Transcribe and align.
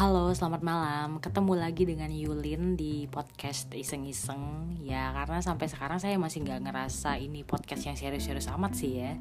Halo, 0.00 0.32
selamat 0.32 0.64
malam. 0.64 1.20
Ketemu 1.20 1.60
lagi 1.60 1.84
dengan 1.84 2.08
Yulin 2.08 2.72
di 2.72 3.04
podcast 3.04 3.68
iseng-iseng. 3.68 4.72
Ya, 4.80 5.12
karena 5.12 5.44
sampai 5.44 5.68
sekarang 5.68 6.00
saya 6.00 6.16
masih 6.16 6.40
nggak 6.40 6.64
ngerasa 6.64 7.20
ini 7.20 7.44
podcast 7.44 7.84
yang 7.84 8.00
serius-serius 8.00 8.48
amat 8.48 8.80
sih 8.80 8.96
ya. 8.96 9.20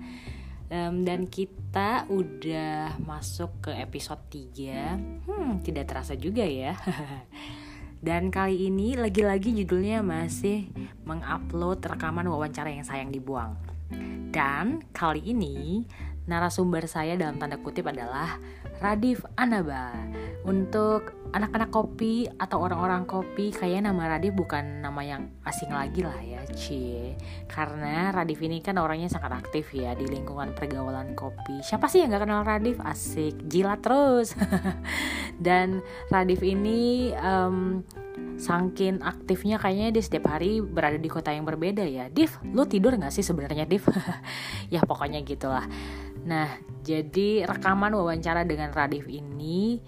Um, 0.71 1.03
dan 1.03 1.27
kita 1.27 2.07
udah 2.07 2.95
masuk 3.03 3.59
ke 3.67 3.75
episode 3.75 4.23
3 4.31 5.27
Hmm, 5.27 5.59
tidak 5.67 5.91
terasa 5.91 6.15
juga 6.15 6.47
ya 6.47 6.79
Dan 8.07 8.31
kali 8.31 8.71
ini 8.71 8.95
lagi-lagi 8.95 9.51
judulnya 9.51 9.99
masih 9.99 10.71
mengupload 11.03 11.83
rekaman 11.83 12.29
wawancara 12.31 12.71
yang 12.71 12.87
sayang 12.87 13.11
dibuang 13.11 13.59
Dan 14.31 14.79
kali 14.95 15.27
ini 15.27 15.83
narasumber 16.29 16.85
saya 16.85 17.17
dalam 17.17 17.41
tanda 17.41 17.57
kutip 17.57 17.89
adalah 17.89 18.37
Radif 18.79 19.27
Anaba. 19.35 19.91
Untuk 20.47 21.11
anak-anak 21.35 21.69
kopi 21.69 22.25
atau 22.39 22.63
orang-orang 22.63 23.03
kopi, 23.03 23.51
kayaknya 23.51 23.91
nama 23.91 24.15
Radif 24.15 24.33
bukan 24.33 24.79
nama 24.79 25.03
yang 25.03 25.27
asing 25.43 25.69
lagi 25.69 26.01
lah 26.01 26.15
ya, 26.23 26.39
Cie. 26.55 27.19
Karena 27.51 28.15
Radif 28.15 28.39
ini 28.39 28.63
kan 28.63 28.79
orangnya 28.79 29.11
sangat 29.11 29.35
aktif 29.35 29.75
ya 29.75 29.93
di 29.99 30.07
lingkungan 30.07 30.55
pergaulan 30.55 31.11
kopi. 31.13 31.59
Siapa 31.59 31.91
sih 31.91 32.01
yang 32.01 32.15
gak 32.15 32.23
kenal 32.23 32.47
Radif? 32.47 32.79
Asik, 32.79 33.35
jilat 33.51 33.83
terus. 33.83 34.31
Dan 35.45 35.83
Radif 36.07 36.39
ini 36.39 37.11
um, 37.19 37.83
Sangkin 38.39 39.03
aktifnya 39.03 39.59
kayaknya 39.59 39.91
dia 39.91 40.03
setiap 40.03 40.31
hari 40.31 40.63
berada 40.63 40.95
di 40.95 41.11
kota 41.11 41.35
yang 41.35 41.43
berbeda 41.43 41.83
ya. 41.83 42.07
Div, 42.07 42.39
lu 42.55 42.63
tidur 42.63 42.95
gak 42.95 43.11
sih 43.11 43.19
sebenarnya 43.19 43.67
Div? 43.67 43.83
ya 44.73 44.79
pokoknya 44.87 45.19
gitulah. 45.27 45.67
Nah, 46.25 46.49
jadi 46.83 47.47
rekaman 47.47 47.95
wawancara 47.95 48.43
dengan 48.43 48.73
Radif 48.75 49.07
ini 49.07 49.79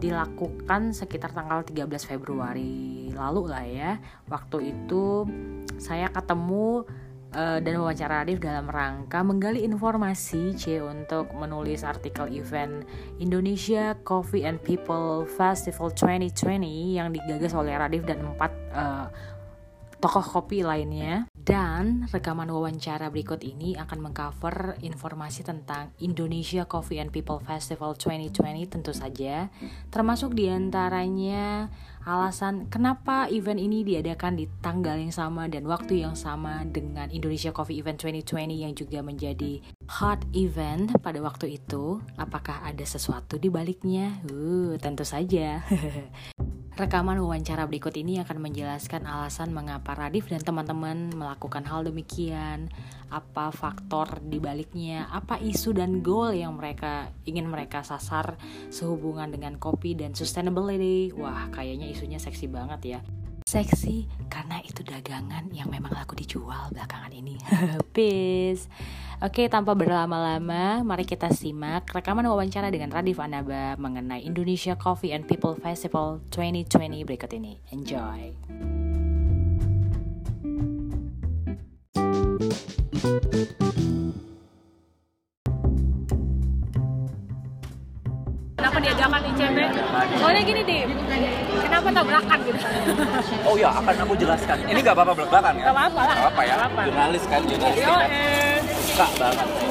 dilakukan 0.00 0.96
sekitar 0.96 1.36
tanggal 1.36 1.60
13 1.62 1.86
Februari 2.08 3.12
lalu 3.12 3.42
lah 3.50 3.64
ya. 3.64 3.92
Waktu 4.30 4.72
itu 4.72 5.28
saya 5.76 6.08
ketemu 6.08 6.88
uh, 7.36 7.58
dan 7.60 7.74
wawancara 7.78 8.24
Radif 8.24 8.40
dalam 8.40 8.66
rangka 8.66 9.20
menggali 9.20 9.62
informasi 9.62 10.56
C 10.56 10.80
untuk 10.80 11.30
menulis 11.36 11.84
artikel 11.84 12.32
event 12.32 12.84
Indonesia 13.20 13.94
Coffee 14.02 14.48
and 14.48 14.58
People 14.64 15.28
Festival 15.28 15.92
2020 15.92 16.96
yang 16.98 17.12
digagas 17.12 17.52
oleh 17.54 17.76
Radif 17.76 18.08
dan 18.08 18.24
empat 18.24 18.52
uh, 18.72 19.06
tokoh 20.00 20.24
kopi 20.24 20.64
lainnya. 20.64 21.28
Dan 21.40 22.08
rekaman 22.08 22.48
wawancara 22.48 23.08
berikut 23.12 23.44
ini 23.44 23.76
akan 23.76 24.10
mengcover 24.10 24.80
informasi 24.80 25.44
tentang 25.44 25.92
Indonesia 26.00 26.64
Coffee 26.64 27.00
and 27.00 27.12
People 27.12 27.40
Festival 27.40 27.96
2020 27.96 28.70
tentu 28.70 28.92
saja, 28.92 29.48
termasuk 29.88 30.36
di 30.36 30.48
antaranya 30.52 31.68
alasan 32.04 32.70
kenapa 32.72 33.28
event 33.28 33.60
ini 33.60 33.84
diadakan 33.84 34.40
di 34.40 34.48
tanggal 34.64 34.96
yang 34.96 35.12
sama 35.12 35.52
dan 35.52 35.68
waktu 35.68 36.00
yang 36.00 36.16
sama 36.16 36.64
dengan 36.64 37.12
Indonesia 37.12 37.52
Coffee 37.52 37.76
Event 37.76 38.00
2020 38.00 38.64
yang 38.64 38.72
juga 38.72 39.04
menjadi 39.04 39.60
hot 40.00 40.24
event 40.32 40.96
pada 41.04 41.20
waktu 41.20 41.60
itu. 41.60 42.00
Apakah 42.16 42.64
ada 42.64 42.84
sesuatu 42.84 43.36
di 43.36 43.52
baliknya? 43.52 44.16
Uh, 44.32 44.80
tentu 44.80 45.04
saja. 45.04 45.60
Rekaman 46.78 47.18
wawancara 47.18 47.66
berikut 47.66 47.92
ini 47.98 48.22
akan 48.22 48.38
menjelaskan 48.46 49.02
alasan 49.02 49.50
mengapa 49.50 49.92
Radif 49.98 50.30
dan 50.30 50.38
teman-teman 50.38 51.10
melakukan 51.10 51.66
hal 51.66 51.82
demikian, 51.82 52.70
apa 53.10 53.50
faktor 53.50 54.22
di 54.22 54.38
baliknya, 54.38 55.10
apa 55.10 55.36
isu 55.42 55.74
dan 55.74 55.98
goal 55.98 56.30
yang 56.30 56.54
mereka 56.54 57.10
ingin 57.26 57.50
mereka 57.50 57.82
sasar 57.82 58.38
sehubungan 58.70 59.34
dengan 59.34 59.58
kopi 59.58 59.98
dan 59.98 60.14
sustainability. 60.14 61.10
Wah, 61.18 61.50
kayaknya 61.50 61.90
isunya 61.90 62.22
seksi 62.22 62.46
banget 62.46 62.80
ya. 62.96 63.00
Seksi 63.50 64.06
karena 64.30 64.62
itu 64.62 64.86
dagangan 64.86 65.50
yang 65.50 65.66
memang 65.66 65.90
laku 65.90 66.14
dijual 66.14 66.70
belakangan 66.70 67.10
ini. 67.10 67.34
Peace. 67.98 68.70
Oke, 69.18 69.50
tanpa 69.50 69.74
berlama-lama, 69.74 70.86
mari 70.86 71.02
kita 71.02 71.34
simak 71.34 71.90
rekaman 71.90 72.30
wawancara 72.30 72.70
dengan 72.70 72.94
Radif 72.94 73.18
Anaba 73.18 73.74
mengenai 73.74 74.22
Indonesia 74.22 74.78
Coffee 74.78 75.10
and 75.10 75.26
People 75.26 75.58
Festival 75.58 76.22
2020 76.30 77.02
berikut 77.02 77.30
ini. 77.34 77.58
Enjoy. 77.74 78.38
Diadakan 88.80 89.20
ICP? 89.30 89.58
Soalnya 90.18 90.42
gini 90.42 90.60
deh, 90.64 90.82
kenapa 91.64 91.88
tabrakan 91.92 92.38
gitu? 92.44 92.58
Oh 93.48 93.54
iya, 93.56 93.70
akan 93.72 93.94
aku 94.04 94.14
jelaskan. 94.20 94.56
Ini 94.68 94.78
gak 94.84 94.94
apa-apa 94.94 95.12
belak-belakan 95.16 95.52
ya? 95.58 95.64
Gak 95.70 95.74
apa-apa 95.74 96.00
lah. 96.04 96.16
Gak 96.16 96.30
apa 96.32 96.42
ya? 96.44 96.54
Jurnalis 96.86 97.24
kan, 97.26 97.40
jurnalis 97.48 97.78
Yo, 97.80 97.94
eh. 98.04 98.56
Suka 98.90 99.06
banget. 99.16 99.69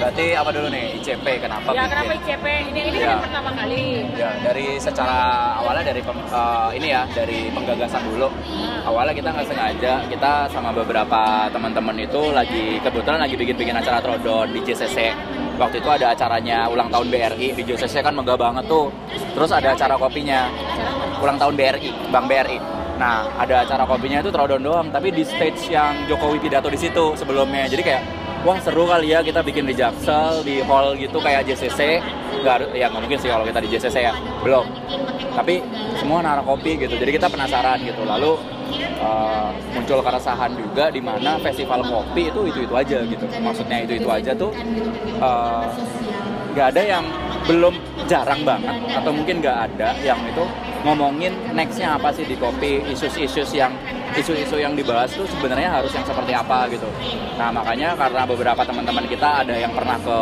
Berarti 0.00 0.26
apa 0.32 0.50
dulu 0.50 0.66
nih, 0.66 0.96
ICP 0.96 1.26
kenapa 1.38 1.68
Ya 1.68 1.72
bikin? 1.76 1.90
kenapa 1.90 2.10
ICP? 2.16 2.44
Ini 2.66 2.80
ini 2.82 2.90
kan 2.90 3.00
Ya. 3.00 3.10
yang 3.10 3.22
pertama 3.22 3.50
kali. 3.52 3.84
Ya, 4.16 4.30
dari 4.40 4.66
secara 4.76 5.18
awalnya 5.56 5.84
dari 5.86 6.00
pem- 6.00 6.24
eh, 6.26 6.68
ini 6.74 6.88
ya, 6.88 7.02
dari 7.10 7.38
penggagasan 7.50 8.02
dulu. 8.06 8.28
Awalnya 8.82 9.12
kita 9.12 9.28
nggak 9.30 9.46
sengaja, 9.46 9.92
kita 10.08 10.32
sama 10.48 10.70
beberapa 10.72 11.20
teman-teman 11.48 11.96
itu 11.98 12.22
lagi 12.30 12.80
kebetulan 12.80 13.20
lagi 13.20 13.36
bikin-bikin 13.36 13.76
acara 13.76 14.00
trodon 14.00 14.48
di 14.48 14.60
JCC. 14.62 15.12
Waktu 15.54 15.76
itu 15.76 15.88
ada 15.88 16.10
acaranya 16.10 16.64
ulang 16.66 16.88
tahun 16.88 17.06
BRI 17.06 17.52
di 17.52 17.62
JCC 17.62 18.00
kan 18.00 18.16
megah 18.16 18.34
banget 18.34 18.64
tuh. 18.64 18.88
Terus 19.30 19.52
ada 19.52 19.76
acara 19.76 19.94
kopinya 19.94 20.48
ulang 21.20 21.36
tahun 21.36 21.52
BRI, 21.52 21.92
Bank 22.08 22.24
BRI. 22.24 22.56
Nah, 22.96 23.24
ada 23.34 23.64
acara 23.64 23.84
kopinya 23.84 24.20
itu 24.20 24.28
trodon 24.28 24.60
doang, 24.60 24.88
tapi 24.88 25.08
di 25.08 25.20
stage 25.20 25.68
yang 25.68 26.04
Jokowi 26.04 26.36
pidato 26.38 26.68
di 26.68 26.76
situ 26.76 27.12
sebelumnya. 27.14 27.64
Jadi 27.64 27.80
kayak 27.82 28.02
wah 28.44 28.58
seru 28.60 28.88
kali 28.88 29.12
ya 29.12 29.20
kita 29.20 29.44
bikin 29.44 29.68
di 29.68 29.74
Jaksel 29.76 30.40
di 30.44 30.64
hall 30.64 30.96
gitu 30.96 31.20
kayak 31.20 31.44
JCC. 31.48 32.00
Gak, 32.40 32.54
harus- 32.56 32.72
ya 32.72 32.88
nggak 32.88 33.02
mungkin 33.04 33.18
sih 33.20 33.28
kalau 33.28 33.44
kita 33.44 33.60
di 33.60 33.68
JCC 33.68 33.96
ya, 34.00 34.14
belum. 34.40 34.64
Tapi 35.36 35.60
semua 36.00 36.24
naruh 36.24 36.44
kopi 36.44 36.80
gitu, 36.80 36.96
jadi 36.96 37.12
kita 37.20 37.28
penasaran 37.28 37.84
gitu. 37.84 38.00
Lalu 38.08 38.40
uh, 38.96 39.52
muncul 39.76 40.00
keresahan 40.00 40.56
juga 40.56 40.88
di 40.88 41.04
mana 41.04 41.36
festival 41.44 41.84
kopi 41.84 42.32
itu 42.32 42.40
itu 42.48 42.58
itu 42.64 42.74
aja 42.74 42.98
gitu. 43.04 43.24
Maksudnya 43.44 43.84
itu 43.84 44.00
itu 44.00 44.08
aja 44.08 44.32
tuh 44.32 44.50
uh, 45.20 45.68
nggak 46.56 46.66
ada 46.74 46.82
yang 46.82 47.04
belum 47.46 47.74
jarang 48.08 48.42
banget 48.42 48.74
atau 48.90 49.10
mungkin 49.14 49.38
nggak 49.38 49.58
ada 49.70 49.94
yang 50.02 50.18
itu 50.26 50.44
ngomongin 50.82 51.32
nextnya 51.52 51.94
apa 51.94 52.10
sih 52.10 52.24
di 52.26 52.34
kopi 52.34 52.82
isu-isu 52.90 53.44
yang 53.54 53.70
isu-isu 54.18 54.56
yang 54.58 54.74
dibahas 54.74 55.10
tuh 55.14 55.26
sebenarnya 55.26 55.70
harus 55.70 55.92
yang 55.94 56.06
seperti 56.06 56.32
apa 56.34 56.66
gitu. 56.72 56.88
Nah 57.38 57.48
makanya 57.54 57.94
karena 57.94 58.22
beberapa 58.26 58.62
teman-teman 58.66 59.06
kita 59.06 59.46
ada 59.46 59.54
yang 59.54 59.72
pernah 59.72 59.96
ke 60.00 60.18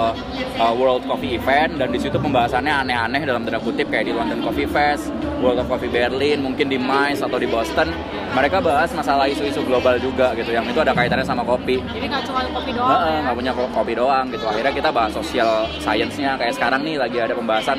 uh, 0.61 0.73
World 0.77 1.09
Coffee 1.09 1.39
Event 1.41 1.81
dan 1.81 1.89
di 1.89 1.99
situ 1.99 2.21
pembahasannya 2.21 2.73
aneh-aneh 2.85 3.23
dalam 3.25 3.43
tanda 3.47 3.61
kutip 3.63 3.89
kayak 3.89 4.11
di 4.11 4.13
London 4.13 4.45
Coffee 4.45 4.69
Fest 4.69 5.11
World 5.41 5.65
of 5.65 5.67
Coffee 5.71 5.91
Berlin 5.91 6.45
mungkin 6.45 6.69
di 6.69 6.77
MICE 6.77 7.25
atau 7.25 7.39
di 7.41 7.49
Boston 7.49 7.89
mereka 8.29 8.61
bahas 8.61 8.91
masalah 8.93 9.25
isu-isu 9.25 9.65
global 9.65 9.97
juga 9.97 10.37
gitu 10.37 10.53
yang 10.53 10.65
itu 10.65 10.77
ada 10.79 10.93
kaitannya 10.93 11.25
sama 11.25 11.41
kopi 11.43 11.81
Jadi 11.81 12.07
nggak 12.07 12.23
cuma 12.29 12.41
kopi 12.49 12.71
doang. 12.77 12.91
Heeh, 12.93 13.09
ya. 13.09 13.21
nggak 13.25 13.37
punya 13.37 13.53
ko- 13.57 13.73
kopi 13.73 13.93
doang 13.97 14.25
gitu. 14.29 14.45
Akhirnya 14.45 14.73
kita 14.73 14.91
bahas 14.93 15.13
social 15.13 15.51
science-nya 15.81 16.37
kayak 16.37 16.55
sekarang 16.55 16.81
nih 16.85 16.97
lagi 17.01 17.19
ada 17.19 17.35
pembahasan 17.35 17.79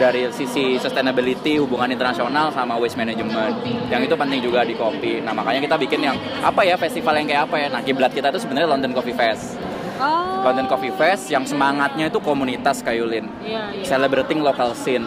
dari 0.00 0.26
sisi 0.32 0.80
sustainability 0.80 1.60
hubungan 1.60 1.92
internasional 1.92 2.48
sama 2.50 2.74
waste 2.80 2.96
management. 2.96 3.54
Yang 3.92 4.08
itu 4.10 4.14
penting 4.16 4.40
juga 4.40 4.64
di 4.64 4.74
kopi. 4.74 5.20
Nah, 5.20 5.36
makanya 5.36 5.60
kita 5.60 5.76
bikin 5.78 6.00
yang 6.02 6.16
apa 6.40 6.64
ya 6.64 6.74
festival 6.74 7.14
yang 7.20 7.28
kayak 7.28 7.42
apa 7.46 7.56
ya? 7.60 7.68
Nah, 7.68 7.80
kiblat 7.84 8.10
kita 8.10 8.32
itu 8.32 8.40
sebenarnya 8.42 8.68
London 8.72 8.92
Coffee 8.96 9.14
Fest. 9.14 9.60
Oh. 10.02 10.42
London 10.42 10.66
Coffee 10.66 10.90
Fest 10.90 11.30
yang 11.30 11.46
semangatnya 11.46 12.10
itu 12.10 12.18
komunitas 12.18 12.82
Kayulin. 12.82 13.28
Iya, 13.44 13.70
iya. 13.70 13.84
Celebrating 13.86 14.42
local 14.42 14.74
scene. 14.74 15.06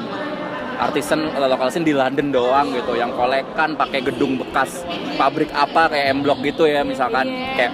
Artisan 0.76 1.32
eh, 1.32 1.48
local 1.48 1.70
scene 1.72 1.88
di 1.88 1.94
London 1.96 2.30
doang 2.30 2.72
gitu 2.76 2.94
yang 2.96 3.12
kolekan 3.16 3.74
pakai 3.76 4.04
gedung 4.04 4.36
bekas 4.40 4.84
pabrik 5.16 5.50
apa 5.56 5.88
kayak 5.90 6.06
M 6.16 6.20
Block 6.22 6.40
gitu 6.44 6.68
ya 6.68 6.84
misalkan. 6.84 7.28
Kayak 7.56 7.72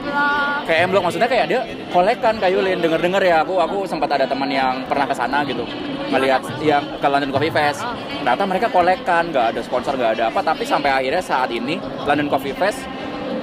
kayak 0.65 0.79
M 0.85 0.89
Block 0.93 1.03
maksudnya 1.09 1.29
kayak 1.29 1.45
dia 1.49 1.61
kolekan 1.89 2.35
kayulin 2.37 2.79
denger 2.79 3.01
denger 3.01 3.23
ya 3.23 3.35
aku 3.41 3.57
aku 3.57 3.77
sempat 3.89 4.09
ada 4.13 4.25
teman 4.29 4.49
yang 4.49 4.85
pernah 4.85 5.05
ke 5.09 5.15
sana 5.17 5.41
gitu 5.43 5.65
melihat 6.11 6.43
yang 6.59 6.83
ke 6.99 7.07
London 7.07 7.31
Coffee 7.31 7.53
Fest. 7.53 7.81
Ternyata 8.21 8.43
mereka 8.45 8.67
kolekan 8.69 9.23
nggak 9.31 9.45
ada 9.55 9.61
sponsor 9.63 9.95
nggak 9.97 10.11
ada 10.19 10.23
apa 10.29 10.39
tapi 10.43 10.63
sampai 10.67 10.91
akhirnya 10.91 11.23
saat 11.23 11.49
ini 11.49 11.81
London 12.05 12.29
Coffee 12.29 12.53
Fest 12.53 12.83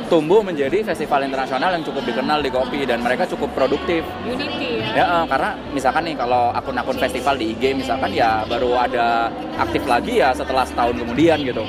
tumbuh 0.09 0.41
menjadi 0.41 0.81
festival 0.83 1.23
internasional 1.29 1.71
yang 1.77 1.85
cukup 1.85 2.03
dikenal 2.09 2.41
di 2.41 2.51
kopi 2.51 2.89
dan 2.89 3.05
mereka 3.05 3.29
cukup 3.29 3.53
produktif 3.53 4.03
Unity 4.25 4.81
ya. 4.81 4.89
Ya, 4.97 5.05
eh, 5.05 5.25
karena 5.29 5.51
misalkan 5.71 6.03
nih 6.09 6.17
kalau 6.17 6.51
akun-akun 6.57 6.97
festival 6.97 7.37
di 7.37 7.53
IG 7.53 7.77
misalkan 7.77 8.11
ya 8.17 8.43
baru 8.49 8.75
ada 8.75 9.29
aktif 9.61 9.85
lagi 9.85 10.25
ya 10.25 10.33
setelah 10.33 10.65
setahun 10.65 10.97
kemudian 10.97 11.39
gitu. 11.45 11.63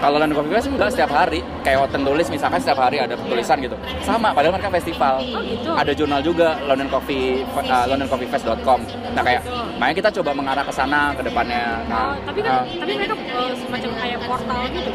Kalau 0.00 0.16
London 0.16 0.32
Coffee 0.32 0.56
Fest 0.56 0.68
enggak 0.72 0.90
setiap 0.96 1.12
hari, 1.12 1.44
kayak 1.60 1.84
Oten 1.84 2.08
tulis 2.08 2.24
misalkan 2.32 2.56
setiap 2.56 2.80
hari 2.88 3.04
ada 3.04 3.20
tulisan 3.20 3.60
gitu. 3.60 3.76
Sama, 4.00 4.32
padahal 4.32 4.56
mereka 4.56 4.72
festival. 4.72 5.20
Oh, 5.20 5.44
gitu. 5.44 5.68
Ada 5.76 5.92
jurnal 5.92 6.24
juga 6.24 6.56
London 6.64 6.88
Coffee 6.88 7.44
uh, 7.44 7.84
londoncoffeefest.com. 7.84 8.80
Nah 9.12 9.20
kayak, 9.20 9.44
makanya 9.76 9.96
kita 10.00 10.10
coba 10.20 10.32
mengarah 10.32 10.64
ke 10.64 10.72
sana 10.72 11.12
ke 11.12 11.20
depannya. 11.20 11.84
Nah, 11.84 12.16
Oh, 12.16 12.16
tapi 12.26 12.40
kan 12.40 12.64
uh, 12.64 12.80
tapi 12.80 12.92
mereka 12.96 13.12
eh, 13.12 13.52
semacam 13.60 13.90
kayak 14.00 14.18
portal 14.24 14.60
gitu 14.72 14.90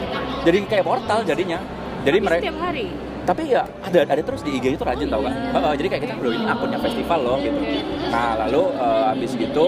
jadi 0.45 0.57
kayak 0.69 0.85
portal 0.85 1.19
jadinya. 1.25 1.59
Jadi 2.05 2.17
mereka 2.21 2.41
setiap 2.45 2.59
hari. 2.61 2.85
tapi 3.25 3.41
ya 3.49 3.65
ada 3.81 4.05
ada 4.05 4.21
terus 4.21 4.45
di 4.45 4.53
IG 4.61 4.77
itu 4.77 4.85
rajin 4.85 5.09
tau 5.09 5.25
kan 5.25 5.33
Heeh, 5.33 5.73
jadi 5.81 5.87
kayak 5.89 6.01
kita 6.05 6.13
bro 6.21 6.29
ini 6.29 6.45
akunnya 6.45 6.77
festival 6.77 7.19
loh 7.25 7.37
gitu. 7.41 7.57
Nah 8.13 8.37
lalu 8.45 8.61
eh, 8.77 9.03
habis 9.09 9.31
gitu 9.33 9.65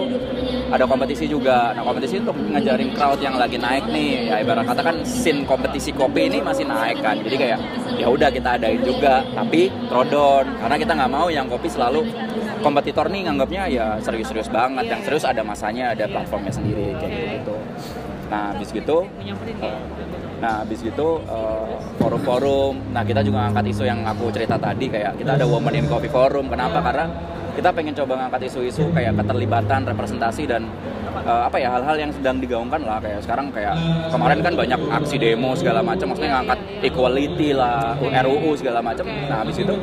ada 0.70 0.84
kompetisi 0.86 1.26
juga. 1.26 1.74
Nah 1.74 1.82
kompetisi 1.82 2.22
untuk 2.22 2.38
ngajarin 2.38 2.94
crowd 2.94 3.18
yang 3.18 3.34
lagi 3.34 3.58
naik 3.58 3.90
nih 3.90 4.30
ya 4.30 4.34
ibarat 4.46 4.62
kata 4.62 4.82
kan 4.86 4.96
scene 5.02 5.42
kompetisi 5.42 5.90
kopi 5.90 6.30
ini 6.30 6.38
masih 6.38 6.70
naik 6.70 7.02
kan. 7.02 7.18
Jadi 7.18 7.34
kayak 7.34 7.58
ya 7.98 8.06
udah 8.06 8.30
kita 8.30 8.62
adain 8.62 8.78
juga 8.86 9.26
tapi 9.34 9.74
trodon 9.90 10.46
karena 10.62 10.76
kita 10.78 10.92
nggak 10.94 11.10
mau 11.10 11.26
yang 11.26 11.50
kopi 11.50 11.66
selalu 11.66 12.06
kompetitor 12.62 13.10
nih 13.10 13.26
nganggapnya 13.26 13.62
ya 13.66 13.86
serius-serius 13.98 14.46
banget. 14.54 14.86
Yang 14.86 15.02
serius 15.10 15.24
ada 15.26 15.42
masanya 15.42 15.98
ada 15.98 16.06
platformnya 16.06 16.54
sendiri 16.54 16.94
kayak 17.02 17.42
gitu. 17.42 17.58
Nah 18.30 18.54
habis 18.54 18.70
gitu 18.70 19.02
kayak 19.58 19.82
Nah, 20.38 20.62
habis 20.62 20.78
gitu 20.82 21.18
eh, 21.26 21.74
forum-forum. 21.98 22.94
Nah, 22.94 23.02
kita 23.02 23.20
juga 23.26 23.46
ngangkat 23.46 23.64
isu 23.74 23.84
yang 23.84 24.06
aku 24.06 24.30
cerita 24.30 24.54
tadi 24.54 24.86
kayak 24.86 25.18
kita 25.18 25.34
ada 25.34 25.44
Women 25.44 25.74
in 25.74 25.86
Coffee 25.90 26.10
Forum. 26.10 26.46
Kenapa? 26.46 26.78
Karena 26.78 27.10
kita 27.58 27.74
pengen 27.74 27.90
coba 27.90 28.22
ngangkat 28.22 28.46
isu-isu 28.46 28.86
kayak 28.94 29.18
keterlibatan, 29.18 29.82
representasi 29.82 30.46
dan 30.46 30.62
eh, 31.26 31.42
apa 31.42 31.58
ya 31.58 31.74
hal-hal 31.74 31.98
yang 31.98 32.14
sedang 32.14 32.38
digaungkan 32.38 32.78
lah 32.86 33.02
kayak 33.02 33.18
sekarang 33.26 33.50
kayak 33.50 33.74
kemarin 34.14 34.38
kan 34.46 34.54
banyak 34.54 34.78
aksi 34.78 35.16
demo 35.18 35.58
segala 35.58 35.82
macam 35.82 36.14
maksudnya 36.14 36.38
ngangkat 36.38 36.58
equality 36.86 37.50
lah, 37.58 37.98
RUU 37.98 38.54
segala 38.54 38.78
macam. 38.78 39.10
Nah, 39.10 39.42
habis 39.42 39.58
itu 39.58 39.74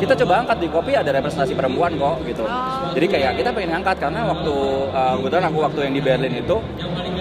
kita 0.00 0.16
coba 0.24 0.40
angkat 0.40 0.56
di 0.64 0.68
kopi 0.72 0.96
ada 0.96 1.12
representasi 1.12 1.52
perempuan 1.52 2.00
kok 2.00 2.16
gitu. 2.24 2.48
Jadi 2.96 3.06
kayak 3.12 3.36
kita 3.44 3.52
pengen 3.52 3.76
ngangkat 3.76 3.96
karena 4.00 4.24
waktu 4.24 4.54
eh, 4.88 5.12
kebetulan 5.20 5.44
aku 5.52 5.58
waktu 5.68 5.80
yang 5.84 5.92
di 5.92 6.00
Berlin 6.00 6.32
itu 6.32 6.56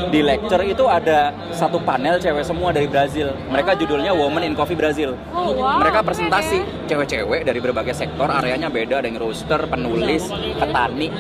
di 0.07 0.19
lecture 0.24 0.63
itu 0.63 0.86
ada 0.88 1.36
satu 1.51 1.81
panel 1.83 2.19
cewek 2.19 2.44
semua 2.44 2.71
dari 2.71 2.88
Brazil. 2.88 3.33
Mereka 3.51 3.75
judulnya 3.80 4.12
Women 4.15 4.44
in 4.44 4.54
Coffee 4.56 4.77
Brazil. 4.77 5.15
Oh, 5.31 5.54
wow. 5.56 5.80
Mereka 5.83 6.04
presentasi 6.04 6.63
cewek-cewek 6.88 7.44
dari 7.44 7.59
berbagai 7.59 7.95
sektor, 7.95 8.27
areanya 8.31 8.71
beda, 8.71 9.04
ada 9.04 9.07
yang 9.07 9.19
roaster, 9.19 9.68
penulis, 9.68 10.31
petani, 10.57 11.12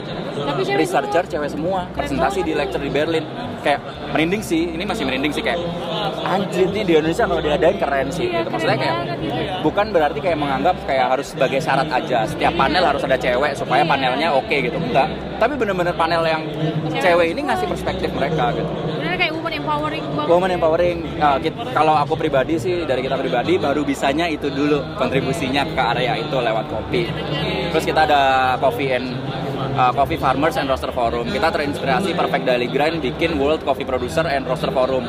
researcher, 0.75 1.23
cewek 1.27 1.49
semua. 1.51 1.87
Presentasi 1.91 2.43
di 2.43 2.53
lecture 2.55 2.81
di 2.81 2.91
Berlin. 2.91 3.23
Kayak 3.65 3.83
merinding 4.15 4.43
sih, 4.45 4.71
ini 4.71 4.83
masih 4.87 5.03
merinding 5.03 5.33
sih 5.35 5.43
kayak 5.43 5.59
anjir 6.23 6.67
nih 6.69 6.83
di 6.83 6.91
Indonesia 6.95 7.23
kalau 7.25 7.41
diadain 7.41 7.77
keren 7.77 8.07
sih 8.09 8.25
Iya, 8.27 8.43
gitu. 8.43 8.49
Maksudnya 8.53 8.77
kayak 8.77 8.95
banget 8.97 9.17
bukan 9.63 9.85
berarti 9.91 10.19
kayak 10.21 10.37
menganggap 10.37 10.75
kayak 10.85 11.05
harus 11.11 11.27
sebagai 11.33 11.59
syarat 11.59 11.89
aja 11.89 12.19
setiap 12.23 12.53
panel 12.55 12.83
harus 12.83 13.01
ada 13.03 13.17
cewek 13.17 13.51
supaya 13.53 13.81
Iya. 13.83 13.89
panelnya 13.89 14.27
oke 14.31 14.55
gitu 14.55 14.77
enggak 14.77 15.07
tapi 15.37 15.53
bener-bener 15.53 15.93
panel 15.93 16.23
yang 16.25 16.41
cewek 16.97 17.33
ini 17.33 17.41
ngasih 17.45 17.67
perspektif 17.67 18.09
mereka 18.13 18.53
gitu 18.55 18.69
Bener 18.97 19.15
kayak 19.17 19.33
woman 19.33 19.53
empowering 19.53 20.05
banget. 20.13 20.27
Women 20.29 20.51
empowering, 20.57 20.97
Nah, 21.17 21.37
kalau 21.71 21.93
aku 21.97 22.13
pribadi 22.13 22.59
sih 22.59 22.85
dari 22.85 23.01
kita 23.01 23.15
pribadi 23.15 23.57
baru 23.57 23.81
bisanya 23.81 24.27
itu 24.27 24.51
dulu 24.51 24.83
kontribusinya 24.99 25.63
ke 25.63 25.81
area 25.95 26.13
itu 26.19 26.35
lewat 26.37 26.65
kopi. 26.67 27.07
Terus 27.73 27.85
kita 27.85 28.05
ada 28.05 28.21
coffee 28.59 28.93
and 28.93 29.15
uh, 29.73 29.89
Coffee 29.93 30.19
Farmers 30.19 30.57
and 30.57 30.67
Roaster 30.67 30.91
Forum. 30.91 31.29
Kita 31.29 31.49
terinspirasi 31.49 32.13
Perfect 32.13 32.43
Daily 32.45 32.67
Grind 32.67 32.99
bikin 32.99 33.37
World 33.39 33.63
Coffee 33.63 33.87
Producer 33.87 34.25
and 34.27 34.45
Roaster 34.45 34.69
Forum 34.69 35.05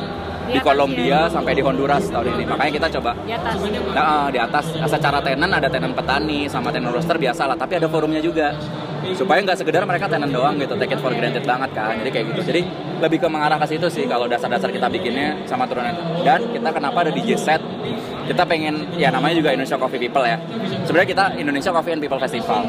di 0.49 0.59
Kolombia 0.59 1.29
sampai 1.29 1.53
di 1.53 1.61
Honduras 1.61 2.09
tahun 2.09 2.37
ini. 2.37 2.43
Makanya 2.49 2.71
kita 2.73 2.87
coba 2.99 3.11
Di 3.23 3.33
atas. 3.33 3.55
Nah, 3.93 4.27
eh, 4.27 4.27
di 4.33 4.39
atas 4.39 4.65
secara 4.89 5.19
tenan 5.21 5.51
ada 5.53 5.69
tenan 5.69 5.93
petani 5.93 6.49
sama 6.49 6.73
tenan 6.73 6.91
roaster 6.91 7.17
biasa 7.21 7.45
lah, 7.45 7.57
tapi 7.57 7.77
ada 7.77 7.87
forumnya 7.87 8.19
juga 8.19 8.53
supaya 9.15 9.41
nggak 9.41 9.57
sekedar 9.57 9.83
mereka 9.87 10.05
tenan 10.11 10.29
doang 10.29 10.59
gitu, 10.59 10.75
take 10.75 10.93
it 10.93 10.99
for 11.01 11.13
granted 11.13 11.45
banget 11.45 11.69
kan. 11.71 11.97
Jadi 12.01 12.09
kayak 12.09 12.25
gitu. 12.33 12.41
Jadi 12.49 12.61
lebih 12.99 13.19
ke 13.23 13.27
mengarah 13.31 13.57
ke 13.57 13.67
situ 13.75 13.87
sih 13.87 14.03
kalau 14.05 14.27
dasar-dasar 14.27 14.69
kita 14.69 14.87
bikinnya 14.91 15.39
sama 15.47 15.65
turunan. 15.65 15.95
Dan 16.21 16.51
kita 16.51 16.69
kenapa 16.69 17.07
ada 17.07 17.11
DJ 17.11 17.39
set? 17.39 17.61
Kita 18.29 18.45
pengen 18.45 18.85
ya 18.93 19.09
namanya 19.09 19.41
juga 19.41 19.49
Indonesia 19.55 19.79
Coffee 19.79 19.97
People 20.05 20.21
ya. 20.21 20.37
Sebenarnya 20.85 21.09
kita 21.09 21.25
Indonesia 21.41 21.71
Coffee 21.73 21.93
and 21.97 22.01
People 22.03 22.21
Festival. 22.21 22.61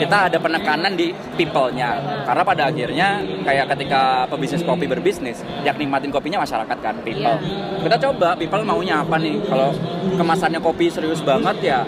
Kita 0.00 0.16
ada 0.32 0.38
penekanan 0.40 0.92
di 0.96 1.12
people-nya. 1.36 2.00
Karena 2.24 2.42
pada 2.42 2.62
akhirnya 2.72 3.08
kayak 3.44 3.76
ketika 3.76 4.24
pebisnis 4.32 4.64
kopi 4.64 4.88
berbisnis, 4.88 5.44
yang 5.68 5.76
nikmatin 5.76 6.08
kopinya 6.08 6.40
masyarakat 6.40 6.78
kan, 6.80 6.96
people. 7.04 7.36
Kita 7.84 7.96
coba 8.08 8.32
people 8.40 8.64
maunya 8.64 9.04
apa 9.04 9.20
nih? 9.20 9.36
Kalau 9.44 9.76
kemasannya 10.16 10.64
kopi 10.64 10.88
serius 10.88 11.20
banget 11.20 11.60
ya 11.60 11.84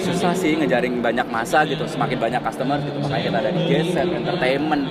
susah 0.00 0.32
sih 0.34 0.56
ngejaring 0.58 0.98
banyak 1.04 1.26
masa 1.28 1.62
gitu 1.68 1.84
semakin 1.86 2.18
banyak 2.18 2.40
customer 2.42 2.78
gitu 2.82 2.98
makanya 3.04 3.22
kita 3.24 3.38
ada 3.38 3.50
di 3.52 3.92
set 3.92 4.08
entertainment 4.08 4.84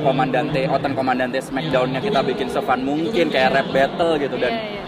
komandante 0.00 0.60
oten 0.68 0.92
komandante 0.94 1.38
smackdownnya 1.42 2.00
kita 2.02 2.20
bikin 2.24 2.48
sefun 2.48 2.80
mungkin 2.82 3.26
kayak 3.28 3.50
rap 3.54 3.68
battle 3.74 4.18
gitu. 4.18 4.36
Dan 4.38 4.78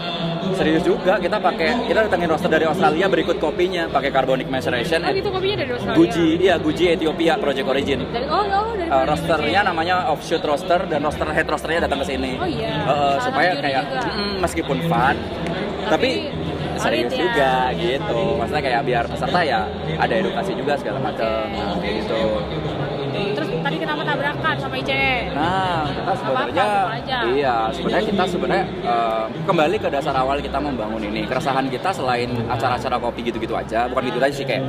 Iya, 0.51 0.57
serius 0.57 0.83
juga 0.83 1.13
kita 1.21 1.37
pakai 1.39 1.87
kita 1.87 1.99
datangin 2.09 2.29
roster 2.29 2.51
dari 2.51 2.65
Australia 2.67 3.05
berikut 3.07 3.37
kopinya 3.39 3.87
pakai 3.87 4.09
carbonic 4.11 4.47
maceration 4.51 4.99
Oh 5.05 5.13
gitu 5.13 5.29
kopinya 5.31 5.57
dari 5.63 5.71
Australia. 5.71 5.97
Guji 5.97 6.27
iya 6.41 6.55
Guji 6.59 6.85
Ethiopia 6.97 7.33
Project 7.39 7.67
Origin. 7.69 7.99
Dari 8.11 8.27
oh 8.27 8.43
oh 8.45 8.71
dari 8.75 8.89
Uh, 8.91 9.07
rosternya 9.07 9.61
namanya 9.63 10.11
offshoot 10.11 10.43
roster 10.43 10.83
dan 10.91 10.99
roster 10.99 11.23
head 11.31 11.47
rosternya 11.47 11.87
datang 11.87 12.03
ke 12.03 12.11
sini. 12.11 12.35
Oh 12.35 12.43
iya. 12.43 12.83
Uh, 12.83 12.91
uh, 12.91 12.91
Salah 12.91 13.23
supaya 13.23 13.49
juri 13.55 13.63
kayak 13.63 13.83
mm, 13.87 14.35
meskipun 14.43 14.77
fun 14.91 15.15
tapi, 15.87 16.09
serius 16.75 17.07
solid 17.07 17.07
ya. 17.07 17.17
juga 17.23 17.53
gitu. 17.79 18.21
Maksudnya 18.35 18.63
kayak 18.67 18.81
biar 18.83 19.03
peserta 19.07 19.39
ya 19.47 19.61
ada 19.95 20.13
edukasi 20.19 20.51
juga 20.59 20.73
segala 20.75 20.99
macam 20.99 21.45
nah, 21.55 21.75
kayak 21.79 21.93
gitu 22.03 22.21
Kenapa 23.91 24.07
tabrakan 24.07 24.55
sama 24.55 24.75
ICE? 24.79 25.35
nah 25.35 25.83
kita 25.91 26.13
sebenarnya 26.15 26.67
iya 27.35 27.55
sebenarnya 27.75 28.05
kita 28.07 28.23
sebenarnya 28.23 28.65
uh, 28.87 29.27
kembali 29.43 29.75
ke 29.83 29.87
dasar 29.91 30.15
awal 30.15 30.39
kita 30.39 30.63
membangun 30.63 31.03
ini. 31.11 31.27
Keresahan 31.27 31.67
kita 31.67 31.91
selain 31.91 32.31
acara-acara 32.47 32.95
kopi 33.03 33.27
gitu-gitu 33.27 33.51
aja 33.51 33.91
bukan 33.91 34.07
gitu 34.07 34.23
aja 34.23 34.31
sih 34.31 34.47
kayak 34.47 34.63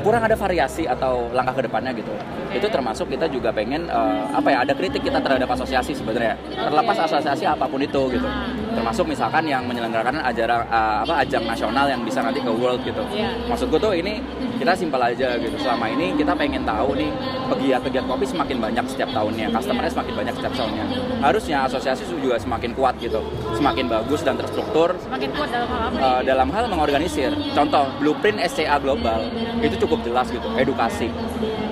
kurang 0.00 0.24
ada 0.24 0.32
variasi 0.32 0.88
atau 0.88 1.28
langkah 1.36 1.60
ke 1.60 1.68
depannya 1.68 1.92
gitu. 2.00 2.16
Itu 2.48 2.72
termasuk 2.72 3.12
kita 3.12 3.28
juga 3.28 3.52
pengen 3.52 3.92
uh, 3.92 4.32
apa 4.32 4.48
ya 4.48 4.64
ada 4.64 4.72
kritik 4.72 5.04
kita 5.04 5.20
terhadap 5.20 5.52
asosiasi 5.52 5.92
sebenarnya. 5.92 6.40
Terlepas 6.48 6.96
asosiasi 7.12 7.44
apa 7.44 7.68
pun 7.68 7.76
itu 7.84 8.08
gitu. 8.08 8.28
Termasuk 8.72 9.04
misalkan 9.04 9.44
yang 9.52 9.68
menyelenggarakan 9.68 10.16
acara 10.24 10.64
uh, 10.72 11.04
apa 11.04 11.28
ajang 11.28 11.44
nasional 11.44 11.92
yang 11.92 12.00
bisa 12.08 12.24
nanti 12.24 12.40
ke 12.40 12.48
world 12.48 12.80
gitu. 12.88 13.04
Iya. 13.12 13.36
maksudku 13.52 13.76
tuh 13.76 13.92
ini 13.92 14.24
kita 14.62 14.78
simpel 14.78 15.02
aja 15.02 15.34
gitu. 15.42 15.58
Selama 15.58 15.90
ini 15.90 16.14
kita 16.14 16.38
pengen 16.38 16.62
tahu 16.62 16.94
nih 16.94 17.10
pegiat-pegiat 17.50 18.06
kopi 18.06 18.24
semakin 18.30 18.62
banyak 18.62 18.84
setiap 18.86 19.10
tahunnya. 19.10 19.50
Customernya 19.50 19.90
semakin 19.90 20.14
banyak 20.22 20.34
setiap 20.38 20.54
tahunnya. 20.54 20.84
Harusnya 21.18 21.56
asosiasi 21.66 22.06
juga 22.06 22.38
semakin 22.38 22.70
kuat 22.78 22.94
gitu. 23.02 23.18
Semakin 23.58 23.90
bagus 23.90 24.22
dan 24.22 24.38
terstruktur 24.38 24.94
Semakin 25.02 25.30
kuat 25.34 25.50
dalam 25.50 25.66
hal 25.66 25.82
apa 25.90 25.98
uh, 25.98 26.20
dalam 26.22 26.48
hal 26.54 26.64
mengorganisir. 26.70 27.34
Contoh, 27.50 27.90
blueprint 27.98 28.38
SCA 28.46 28.78
global 28.78 29.26
itu 29.58 29.74
cukup 29.82 30.06
jelas 30.06 30.30
gitu, 30.30 30.46
edukasi, 30.54 31.10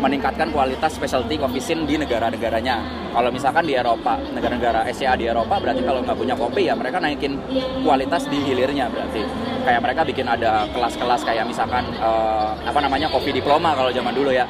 meningkatkan 0.03 0.51
kualitas 0.51 0.95
specialty 0.95 1.39
coffee 1.39 1.63
scene 1.63 1.87
di 1.87 1.95
negara-negaranya. 1.95 2.83
Kalau 3.11 3.31
misalkan 3.31 3.67
di 3.67 3.75
Eropa, 3.75 4.19
negara-negara 4.35 4.87
SCA 4.91 5.15
di 5.15 5.31
Eropa 5.31 5.59
berarti 5.59 5.83
kalau 5.83 6.03
nggak 6.03 6.19
punya 6.19 6.35
kopi 6.35 6.67
ya 6.67 6.75
mereka 6.75 6.99
naikin 6.99 7.39
kualitas 7.83 8.27
di 8.27 8.39
hilirnya 8.43 8.91
berarti. 8.91 9.23
Kayak 9.61 9.81
mereka 9.85 10.03
bikin 10.07 10.27
ada 10.27 10.65
kelas-kelas 10.73 11.21
kayak 11.23 11.45
misalkan 11.45 11.85
uh, 12.01 12.57
apa 12.65 12.81
namanya 12.81 13.13
kopi 13.13 13.31
diploma 13.35 13.77
kalau 13.77 13.93
zaman 13.93 14.15
dulu 14.15 14.33
ya. 14.33 14.49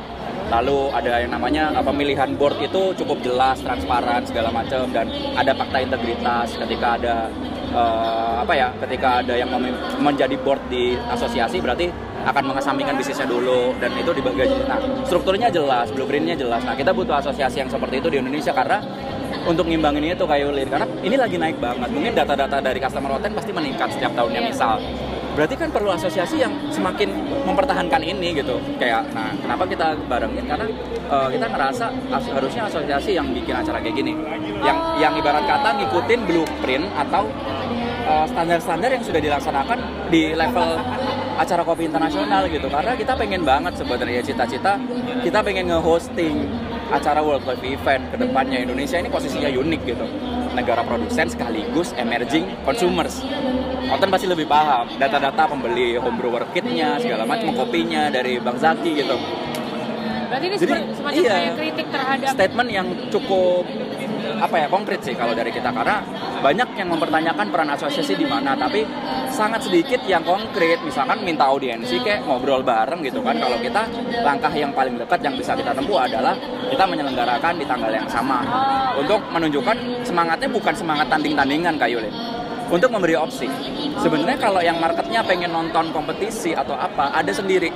Lalu 0.50 0.90
ada 0.90 1.22
yang 1.22 1.30
namanya 1.30 1.70
uh, 1.78 1.84
pemilihan 1.84 2.34
board 2.34 2.58
itu 2.62 2.94
cukup 2.98 3.22
jelas, 3.22 3.62
transparan 3.62 4.22
segala 4.26 4.50
macam 4.50 4.90
dan 4.90 5.06
ada 5.34 5.52
fakta 5.54 5.78
integritas 5.82 6.58
ketika 6.58 6.98
ada 6.98 7.30
eh, 7.70 8.34
apa 8.42 8.52
ya 8.54 8.68
ketika 8.86 9.22
ada 9.22 9.34
yang 9.38 9.50
menjadi 10.02 10.34
board 10.42 10.62
di 10.66 10.98
asosiasi 11.10 11.62
berarti 11.62 11.90
akan 12.20 12.52
mengesampingkan 12.52 12.94
bisnisnya 13.00 13.24
dulu 13.24 13.72
dan 13.80 13.94
itu 13.96 14.10
dibagi 14.12 14.44
nah 14.68 14.76
strukturnya 15.08 15.48
jelas 15.48 15.88
blueprintnya 15.94 16.36
jelas 16.36 16.60
nah 16.66 16.76
kita 16.76 16.92
butuh 16.92 17.16
asosiasi 17.16 17.64
yang 17.64 17.70
seperti 17.70 18.02
itu 18.02 18.08
di 18.12 18.18
Indonesia 18.20 18.52
karena 18.52 18.82
untuk 19.48 19.64
ngimbangin 19.68 20.12
itu 20.12 20.24
kayak 20.28 20.52
Ulin 20.52 20.68
karena 20.68 20.86
ini 21.00 21.16
lagi 21.16 21.36
naik 21.40 21.56
banget. 21.60 21.88
Mungkin 21.88 22.12
data-data 22.12 22.56
dari 22.60 22.78
customer 22.80 23.16
hotel 23.16 23.32
pasti 23.32 23.52
meningkat 23.54 23.88
setiap 23.96 24.12
tahunnya. 24.16 24.40
Iya. 24.40 24.48
misal 24.52 24.76
berarti 25.30 25.54
kan 25.54 25.70
perlu 25.70 25.94
asosiasi 25.94 26.42
yang 26.42 26.50
semakin 26.74 27.06
mempertahankan 27.46 28.02
ini 28.02 28.34
gitu. 28.34 28.58
Kayak 28.76 29.06
nah 29.14 29.30
kenapa 29.38 29.64
kita 29.64 29.94
barengin? 30.10 30.44
Karena 30.44 30.66
eh, 31.06 31.28
kita 31.38 31.46
ngerasa 31.48 31.86
as- 32.12 32.30
harusnya 32.34 32.62
asosiasi 32.66 33.10
yang 33.16 33.30
bikin 33.30 33.54
acara 33.54 33.78
kayak 33.80 33.94
gini. 33.94 34.12
Yang 34.60 34.78
yang 35.00 35.12
ibarat 35.16 35.46
kata 35.46 35.70
ngikutin 35.80 36.20
blueprint 36.26 36.86
atau 36.98 37.30
eh, 38.10 38.26
standar-standar 38.28 38.90
yang 38.90 39.04
sudah 39.06 39.20
dilaksanakan 39.22 39.78
di 40.10 40.34
level 40.34 40.76
acara 41.40 41.62
kopi 41.64 41.88
internasional 41.88 42.44
gitu. 42.50 42.66
Karena 42.68 42.92
kita 42.98 43.16
pengen 43.16 43.40
banget 43.46 43.72
sebenarnya 43.78 44.20
cita-cita 44.20 44.76
kita 45.24 45.38
pengen 45.40 45.72
nge-hosting 45.72 46.36
acara 46.90 47.22
World 47.22 47.46
Coffee 47.46 47.78
Event 47.78 48.02
ke 48.10 48.16
depannya. 48.18 48.58
Indonesia 48.60 48.98
ini 48.98 49.08
posisinya 49.08 49.48
unik 49.48 49.80
gitu. 49.86 50.04
Negara 50.52 50.82
produsen 50.82 51.30
sekaligus 51.30 51.94
emerging 51.94 52.44
consumers. 52.66 53.22
Oten 53.90 54.10
pasti 54.10 54.26
lebih 54.26 54.50
paham. 54.50 54.90
Data-data 54.98 55.46
pembeli 55.46 55.94
homebrewer 55.96 56.50
kitnya 56.50 56.98
segala 56.98 57.22
macam 57.22 57.54
kopinya 57.54 58.10
dari 58.10 58.42
Bang 58.42 58.58
Zaki 58.58 58.90
gitu. 58.98 59.16
Berarti 60.30 60.46
ini 60.46 60.56
Jadi, 60.62 60.72
semacam 60.94 61.22
iya. 61.26 61.32
kayak 61.34 61.52
kritik 61.58 61.86
terhadap 61.90 62.30
statement 62.38 62.68
yang 62.70 62.86
cukup 63.10 63.66
apa 64.38 64.56
ya 64.62 64.66
konkret 64.70 65.00
sih 65.02 65.14
kalau 65.18 65.34
dari 65.34 65.50
kita. 65.50 65.74
Karena 65.74 66.02
banyak 66.40 66.68
yang 66.74 66.88
mempertanyakan 66.90 67.46
peran 67.52 67.70
asosiasi 67.76 68.16
di 68.16 68.24
mana 68.24 68.56
tapi 68.56 68.82
sangat 69.28 69.68
sedikit 69.68 70.00
yang 70.08 70.24
konkret. 70.24 70.80
Misalkan 70.80 71.20
minta 71.22 71.46
audiensi 71.46 72.00
kayak 72.00 72.24
ngobrol 72.24 72.64
bareng 72.64 73.04
gitu 73.04 73.20
kan. 73.20 73.36
Kalau 73.36 73.60
kita 73.60 73.82
langkah 74.24 74.52
yang 74.52 74.72
paling 74.72 74.96
dekat 74.96 75.20
yang 75.20 75.36
bisa 75.36 75.52
kita 75.54 75.76
tempuh 75.76 76.00
adalah 76.00 76.34
kita 76.66 76.84
menyelenggarakan 76.88 77.54
di 77.60 77.64
tanggal 77.68 77.92
yang 77.92 78.08
sama. 78.08 78.40
Untuk 78.96 79.20
menunjukkan 79.30 80.04
semangatnya 80.04 80.48
bukan 80.50 80.74
semangat 80.74 81.06
tanding-tandingan 81.12 81.76
Kak 81.76 81.88
Yulin 81.92 82.14
untuk 82.70 82.90
memberi 82.94 83.18
opsi. 83.18 83.50
Sebenarnya 83.98 84.38
kalau 84.38 84.62
yang 84.62 84.78
marketnya 84.78 85.20
pengen 85.26 85.50
nonton 85.50 85.90
kompetisi 85.90 86.54
atau 86.54 86.78
apa 86.78 87.10
ada 87.10 87.34
sendiri 87.34 87.68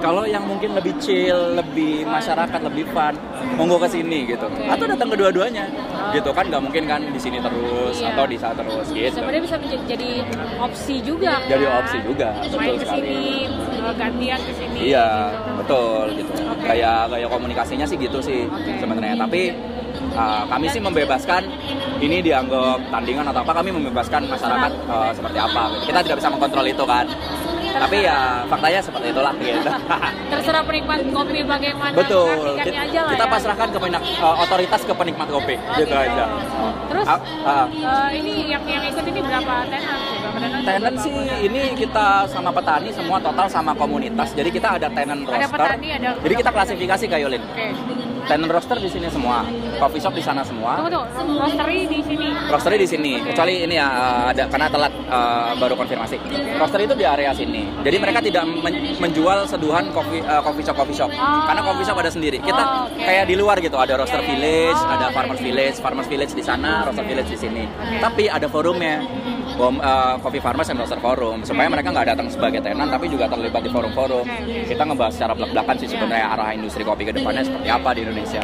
Kalau 0.00 0.22
yang 0.28 0.44
mungkin 0.46 0.76
lebih 0.76 0.94
chill, 1.02 1.56
lebih 1.56 2.06
masyarakat, 2.06 2.60
lebih 2.62 2.84
fun, 2.92 3.16
monggo 3.58 3.80
ke 3.80 3.88
sini 3.90 4.28
gitu. 4.28 4.46
Atau 4.68 4.84
datang 4.86 5.08
kedua-duanya. 5.10 5.66
Gitu 6.14 6.30
kan 6.30 6.46
nggak 6.46 6.62
mungkin 6.62 6.84
kan 6.86 7.00
di 7.02 7.18
sini 7.18 7.42
terus 7.42 7.98
Iya. 7.98 8.14
atau 8.14 8.24
di 8.30 8.36
sana 8.38 8.54
terus 8.54 8.86
gitu. 8.94 9.10
Sebenarnya 9.10 9.42
bisa 9.42 9.56
menjadi 9.58 9.84
jadi 9.90 10.10
opsi 10.62 10.94
juga. 11.02 11.34
Jadi 11.50 11.64
kan? 11.66 11.78
opsi 11.82 11.96
juga, 12.06 12.28
betul 12.38 12.58
Main 12.60 12.76
ke 12.78 12.86
sini, 12.86 13.20
eh, 13.50 13.94
gantian 13.98 14.40
ke 14.40 14.52
sini. 14.54 14.78
Iya, 14.94 15.08
gitu. 15.10 15.50
betul 15.58 16.04
gitu. 16.14 16.32
Oke. 16.46 16.64
Kayak 16.70 16.98
kayak 17.10 17.28
komunikasinya 17.32 17.86
sih 17.88 17.96
gitu 17.98 18.18
sih 18.22 18.40
Oke. 18.46 18.72
sebenarnya. 18.78 19.16
Tapi 19.18 19.42
uh, 20.14 20.42
kami 20.46 20.66
sih 20.70 20.80
membebaskan 20.80 21.42
ini 21.98 22.20
dianggap 22.20 22.78
tandingan 22.92 23.26
atau 23.32 23.40
apa 23.42 23.52
kami 23.56 23.70
membebaskan 23.72 24.28
masyarakat 24.28 24.72
uh, 24.86 25.10
seperti 25.10 25.38
apa. 25.40 25.62
Kita 25.82 25.98
tidak 26.04 26.16
bisa 26.22 26.28
mengontrol 26.30 26.66
itu 26.68 26.84
kan. 26.86 27.06
Tapi 27.78 27.96
ya 28.00 28.18
faktanya 28.46 28.80
seperti 28.80 29.06
itulah 29.10 29.34
gitu. 29.36 29.70
Terserah 30.32 30.62
penikmat 30.62 31.00
kopi 31.08 31.40
bagaimana 31.42 31.94
Betul. 31.94 32.56
Kita, 32.56 32.72
aja 32.74 33.00
lah 33.00 33.12
kita 33.12 33.24
ya. 33.24 33.30
pasrahkan 33.30 33.68
ke 33.68 33.78
penik- 33.78 34.06
uh, 34.18 34.36
otoritas 34.38 34.80
ke 34.80 34.92
penikmat 34.92 35.28
kopi, 35.28 35.54
Oh, 35.56 35.76
gitu 35.76 35.94
aja. 35.94 36.24
Terus 36.86 37.06
Ah, 37.06 37.20
ah. 37.44 37.66
eh, 37.66 38.08
ini 38.16 38.32
yang 38.48 38.62
yang 38.64 38.84
ikut 38.84 39.04
ini 39.04 39.20
berapa 39.20 39.54
tenan? 39.66 39.98
Berapa 40.16 40.38
tenan? 40.38 40.60
Tenant 40.62 40.96
sih 40.98 41.14
ini 41.42 41.60
kita 41.74 42.06
sama 42.26 42.50
petani 42.50 42.90
semua 42.90 43.18
total 43.18 43.46
sama 43.46 43.72
komunitas. 43.72 44.32
Jadi 44.32 44.50
kita 44.50 44.76
ada 44.76 44.88
tenant 44.88 45.22
Ada 45.22 45.36
roster. 45.38 45.54
petani, 45.54 45.88
ada- 45.92 46.16
Jadi 46.18 46.34
kita 46.34 46.50
klasifikasi 46.50 47.04
Kak 47.06 47.20
Yulin. 47.20 47.42
Oke. 47.44 47.66
Tenant 48.26 48.50
roster 48.50 48.74
di 48.76 48.88
sini 48.88 49.06
semua, 49.06 49.46
coffee 49.76 50.00
shop 50.00 50.12
di 50.12 50.20
sana 50.20 50.40
semua. 50.40 50.80
Tunggu 50.80 50.92
tuh, 50.92 51.04
roastery 51.36 51.78
di 51.86 51.98
sini. 52.00 52.28
Roastery 52.48 52.76
di 52.76 52.88
sini, 52.88 53.12
Oke. 53.16 53.32
kecuali 53.32 53.54
ini 53.62 53.74
ya 53.74 53.86
uh, 53.86 54.24
ada 54.30 54.44
karena 54.46 54.66
telat 54.66 54.92
uh, 55.06 55.52
baru 55.56 55.74
konfirmasi. 55.74 56.16
Roastery 56.56 56.84
itu 56.84 56.94
di 56.94 57.04
area 57.04 57.30
sini. 57.30 57.62
Jadi 57.80 57.96
mereka 57.96 58.18
tidak 58.20 58.44
men- 58.46 58.96
menjual 58.96 59.44
seduhan 59.44 59.88
coffee 59.90 60.20
uh, 60.20 60.40
coffee 60.40 60.64
shop 60.64 60.76
coffee 60.76 60.96
shop. 60.96 61.10
Oh. 61.10 61.44
Karena 61.46 61.60
coffee 61.62 61.84
shop 61.84 61.96
ada 61.96 62.10
sendiri. 62.10 62.38
Kita 62.38 62.62
Oh, 62.66 62.88
oke. 62.88 62.98
kayak 62.98 63.24
di 63.28 63.36
luar 63.36 63.56
gitu, 63.60 63.76
ada 63.76 63.94
roaster 63.94 64.18
Iya, 64.18 64.26
iya, 64.26 64.32
village, 64.32 64.80
Oh, 64.80 64.94
ada 64.96 65.06
farmers 65.12 65.40
village, 65.40 65.76
farmers 65.78 66.08
village 66.08 66.32
di 66.32 66.42
sana, 66.42 66.82
roaster 66.82 67.04
Oke. 67.04 67.10
village 67.14 67.30
di 67.30 67.38
sini. 67.38 67.64
Oke. 67.68 67.96
Tapi 68.00 68.24
ada 68.26 68.46
forumnya. 68.48 69.04
Bom, 69.56 69.78
uh, 69.78 70.18
coffee 70.20 70.42
farmers 70.42 70.68
and 70.68 70.76
roaster 70.76 70.98
forum 70.98 71.40
supaya 71.40 71.70
mereka 71.70 71.88
nggak 71.88 72.12
datang 72.12 72.28
sebagai 72.28 72.60
tenan 72.60 72.90
tapi 72.90 73.08
juga 73.08 73.24
terlibat 73.24 73.62
di 73.62 73.70
forum-forum. 73.70 74.26
Kita 74.68 74.82
ngebahas 74.84 75.12
secara 75.14 75.32
belak-belakan 75.32 75.74
sih 75.78 75.86
Iya. 75.86 75.92
sebenarnya 75.96 76.26
arah 76.28 76.50
industri 76.52 76.82
kopi 76.82 77.06
ke 77.06 77.12
depannya 77.14 77.40
seperti 77.40 77.68
apa 77.70 77.88
di 77.94 78.00
Indonesia. 78.02 78.42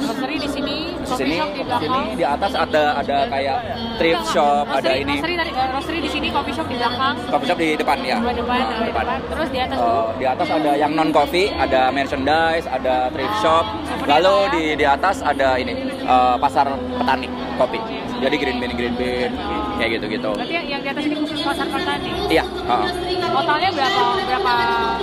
Roastery 0.00 0.36
di 0.36 0.48
sini, 0.48 0.76
Di 0.90 1.04
coffee 1.04 1.18
sini, 1.20 1.36
shop 1.36 1.48
di 1.48 1.52
di 1.52 1.62
belakang. 1.62 1.92
sini 2.00 2.16
di 2.16 2.24
atas 2.26 2.52
ada 2.54 2.82
ada 2.96 3.16
kayak 3.26 3.58
thrift 3.96 4.24
shop, 4.26 4.64
ada 4.64 4.74
Roastery- 4.80 5.00
ini. 5.00 5.12
Roastery, 5.12 5.34
tadi, 5.36 5.50
eh, 5.52 5.68
roastery 5.70 5.98
di 6.00 6.10
sini, 6.10 6.28
coffee 6.30 6.52
shop 6.52 6.66
di 6.66 6.76
belakang. 6.76 7.14
Coffee 7.26 7.46
shop 7.46 7.58
di 7.58 7.68
depan 7.74 7.96
ya. 8.02 8.16
Dua 8.18 8.32
depan, 8.32 8.58
Nah, 8.58 8.70
dua 8.72 8.86
depan. 8.86 9.04
Terus 9.26 9.48
di 9.48 9.58
atas. 9.60 9.76
Eh, 9.78 10.06
di 10.16 10.26
atas 10.26 10.48
ada 10.50 10.72
yang 10.74 10.92
non 10.92 11.10
coffee, 11.10 11.46
ada 11.54 11.80
merchandise, 11.90 12.66
ada 12.66 12.96
thrift 13.10 13.36
shop. 13.38 13.64
Lalu 14.06 14.34
di 14.50 14.62
di 14.74 14.86
atas 14.86 15.16
ada 15.22 15.48
ini 15.54 15.72
eh, 16.00 16.34
pasar 16.36 16.66
petani 16.94 17.28
kopi. 17.54 17.80
Jadi 18.20 18.36
green 18.36 18.56
bean 18.58 18.72
green 18.74 18.94
bean 18.94 19.32
kayak 19.76 19.96
gitu-gitu. 19.96 20.30
Berarti 20.30 20.54
yang, 20.54 20.80
di 20.80 20.88
atas 20.90 21.02
ini 21.02 21.14
khusus 21.16 21.40
pasar 21.40 21.66
petani. 21.66 22.10
Iya, 22.28 22.44
heeh. 22.44 22.88
Totalnya 23.30 23.70
berapa? 23.70 24.02
Berapa? 24.20 24.52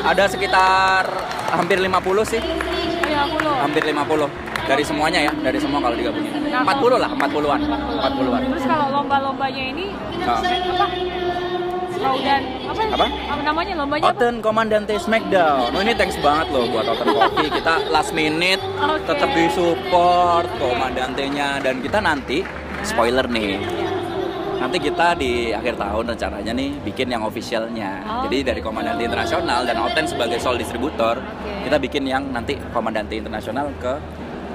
ada 0.06 0.24
sekitar 0.26 1.04
hampir 1.50 1.78
50 1.80 2.22
sih, 2.24 2.38
Oh, 2.38 2.54
50. 3.02 3.54
hampir 3.58 3.82
50 3.84 4.30
dari 4.68 4.84
semuanya 4.84 5.20
ya, 5.24 5.34
dari 5.34 5.58
semua 5.58 5.80
kalau 5.80 5.96
digabungin. 5.96 6.32
Nah, 6.52 6.62
40 6.68 7.00
lah, 7.00 7.10
40-an. 7.16 7.60
40-an. 7.64 8.42
Terus 8.52 8.66
kalau 8.68 8.88
lomba-lombanya 8.92 9.64
ini 9.64 9.86
Nah. 10.18 10.44
apa? 10.44 10.86
Raudan 11.98 12.42
apa? 12.70 12.84
Apa? 12.94 13.42
namanya 13.42 13.74
lombanya? 13.80 14.04
Oten 14.14 14.36
Komandante 14.44 14.94
Smackdown. 15.02 15.74
Oh, 15.74 15.82
ini 15.82 15.98
thanks 15.98 16.20
banget 16.22 16.54
loh 16.54 16.70
buat 16.70 16.86
Oten 16.86 17.10
Coffee. 17.10 17.50
Kita 17.50 17.90
last 17.90 18.14
minute 18.14 18.62
Oke. 18.78 19.02
tetap 19.08 19.30
di 19.34 19.50
support 19.50 20.46
komandantenya 20.62 21.64
dan 21.64 21.82
kita 21.82 21.98
nanti 21.98 22.46
spoiler 22.86 23.26
nih. 23.26 23.58
Nanti 24.58 24.78
kita 24.82 25.14
di 25.18 25.54
akhir 25.54 25.78
tahun 25.78 26.18
rencananya 26.18 26.52
nih 26.54 26.70
bikin 26.86 27.08
yang 27.14 27.22
officialnya. 27.26 28.02
Oh, 28.06 28.26
Jadi 28.26 28.42
dari 28.42 28.62
Komandante 28.62 29.06
Internasional 29.06 29.66
dan 29.66 29.78
Oten 29.82 30.06
sebagai 30.10 30.38
sole 30.42 30.62
distributor, 30.62 31.18
Oke. 31.18 31.70
kita 31.70 31.78
bikin 31.78 32.04
yang 32.06 32.26
nanti 32.30 32.58
Komandante 32.74 33.14
Internasional 33.14 33.70
ke 33.78 33.94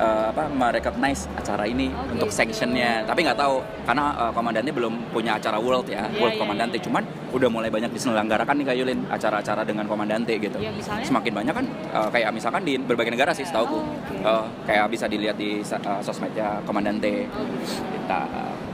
eh, 0.02 0.24
apa 0.34 0.50
merecognize 0.50 1.30
acara 1.32 1.64
ini 1.64 1.86
Oh, 1.94 2.10
untuk 2.10 2.28
gitu. 2.28 2.38
sanctionnya. 2.42 3.06
Tapi 3.06 3.22
nggak 3.22 3.38
tahu 3.38 3.62
karena 3.86 4.04
eh, 4.18 4.32
Komandante 4.34 4.70
belum 4.74 4.94
punya 5.14 5.38
acara 5.38 5.58
World 5.62 5.86
ya, 5.86 6.02
Iya, 6.10 6.18
World 6.18 6.34
iya, 6.34 6.40
Komandante. 6.42 6.76
Cuman 6.82 7.02
udah 7.32 7.48
mulai 7.48 7.70
banyak 7.70 7.90
diselenggarakan 7.94 8.54
nih 8.58 8.66
Kak 8.66 8.76
Yulin 8.76 9.00
acara-acara 9.08 9.62
dengan 9.62 9.86
Komandante 9.86 10.34
gitu. 10.36 10.58
Iya, 10.58 10.74
misalnya? 10.74 11.06
Semakin 11.06 11.32
banyak 11.32 11.54
kan 11.54 11.66
eh, 11.70 12.08
kayak 12.10 12.30
misalkan 12.34 12.62
di 12.66 12.74
berbagai 12.76 13.12
negara 13.14 13.30
sih 13.32 13.46
setahu 13.46 13.64
Oh, 13.72 13.86
oke. 13.86 14.26
Eh, 14.26 14.44
kayak 14.66 14.90
bisa 14.90 15.06
dilihat 15.06 15.38
di 15.38 15.62
eh, 15.62 16.00
sosmednya 16.02 16.58
Komandante. 16.66 17.30
Oh, 17.30 17.46
gitu. 17.46 17.80
Kita 18.02 18.20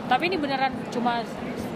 Tapi 0.08 0.25
ini 0.32 0.40
beneran 0.40 0.73
cuma 0.88 1.20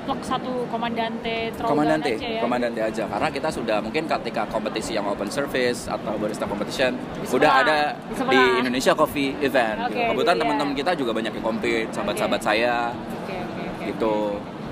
plek 0.02 0.20
satu 0.26 0.66
komandante 0.66 1.54
Komandante, 1.62 2.12
aja 2.18 2.26
ya. 2.26 2.40
Komandante 2.42 2.80
aja 2.82 3.04
karena 3.06 3.28
kita 3.30 3.48
sudah 3.54 3.78
mungkin 3.78 4.04
ketika 4.10 4.42
kompetisi 4.50 4.98
yang 4.98 5.06
open 5.06 5.30
service 5.30 5.86
atau 5.86 6.18
barista 6.18 6.44
competition 6.44 6.98
Di 7.22 7.26
udah 7.30 7.50
ada 7.62 7.78
di 8.10 8.14
di. 8.34 8.42
Indonesia 8.66 8.92
Coffee 8.98 9.38
Event. 9.38 9.86
Oke, 9.86 9.94
gitu. 9.94 10.10
Kebetulan 10.10 10.36
iya. 10.36 10.42
teman-teman 10.42 10.74
kita 10.74 10.90
juga 10.98 11.10
banyak 11.14 11.32
yang 11.32 11.44
compete, 11.44 11.88
sahabat-sahabat 11.94 12.40
saya 12.42 12.74
Oke, 12.92 13.36
oke, 13.38 13.62
oke. 13.62 13.84
gitu. 13.86 14.16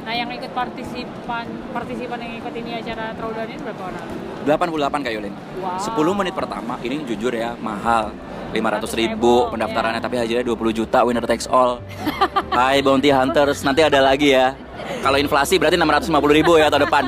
Nah, 0.01 0.15
yang 0.17 0.31
ikut 0.33 0.51
partisipan 0.57 1.47
partisipan 1.71 2.19
yang 2.19 2.35
ikut 2.43 2.55
ini 2.57 2.71
acara 2.83 3.15
throwdown 3.15 3.47
ini 3.47 3.61
berapa 3.63 3.83
orang? 3.87 4.07
88 4.43 5.07
Kak 5.07 5.13
Yulin. 5.13 5.35
Wow. 5.61 5.79
10 5.79 6.19
menit 6.19 6.35
pertama 6.35 6.75
ini 6.83 6.95
jujur 7.07 7.31
ya 7.31 7.55
mahal. 7.61 8.11
500 8.51 8.83
ribu, 8.99 9.47
pendaftarannya 9.47 10.03
ya. 10.03 10.05
tapi 10.11 10.17
hadiahnya 10.19 10.43
20 10.51 10.75
juta 10.83 11.07
winner 11.07 11.23
takes 11.23 11.47
all. 11.47 11.79
Hai 12.59 12.83
Bounty 12.83 13.15
Hunters 13.15 13.63
nanti 13.63 13.87
ada 13.87 14.03
lagi 14.03 14.35
ya. 14.35 14.59
Kalau 15.01 15.17
inflasi 15.17 15.57
berarti 15.57 15.77
650 15.81 16.13
ribu 16.39 16.61
ya 16.61 16.69
tahun 16.69 16.85
depan. 16.85 17.05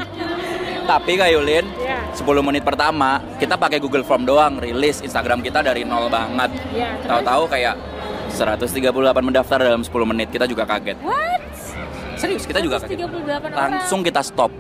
Tapi 0.83 1.13
Kak 1.15 1.31
Yulin, 1.31 1.65
Iya. 1.79 1.99
10 2.13 2.43
menit 2.43 2.67
pertama 2.67 3.23
kita 3.39 3.55
pakai 3.55 3.79
Google 3.79 4.03
Form 4.03 4.27
doang, 4.27 4.59
rilis 4.59 5.01
Instagram 5.01 5.41
kita 5.41 5.63
dari 5.63 5.87
nol 5.87 6.11
banget. 6.11 6.51
Iya, 6.75 6.99
terus? 7.01 7.09
Tahu-tahu 7.23 7.43
kayak 7.49 7.75
138 8.33 9.23
mendaftar 9.23 9.59
dalam 9.63 9.85
10 9.85 10.09
menit 10.09 10.29
kita 10.33 10.45
juga 10.49 10.67
kaget. 10.67 10.99
What? 11.05 11.41
Serius 12.19 12.45
kita 12.49 12.59
juga 12.59 12.83
kaget. 12.83 12.99
138 12.99 13.53
orang. 13.53 13.79
Langsung 13.79 14.01
kita 14.03 14.21
stop 14.25 14.51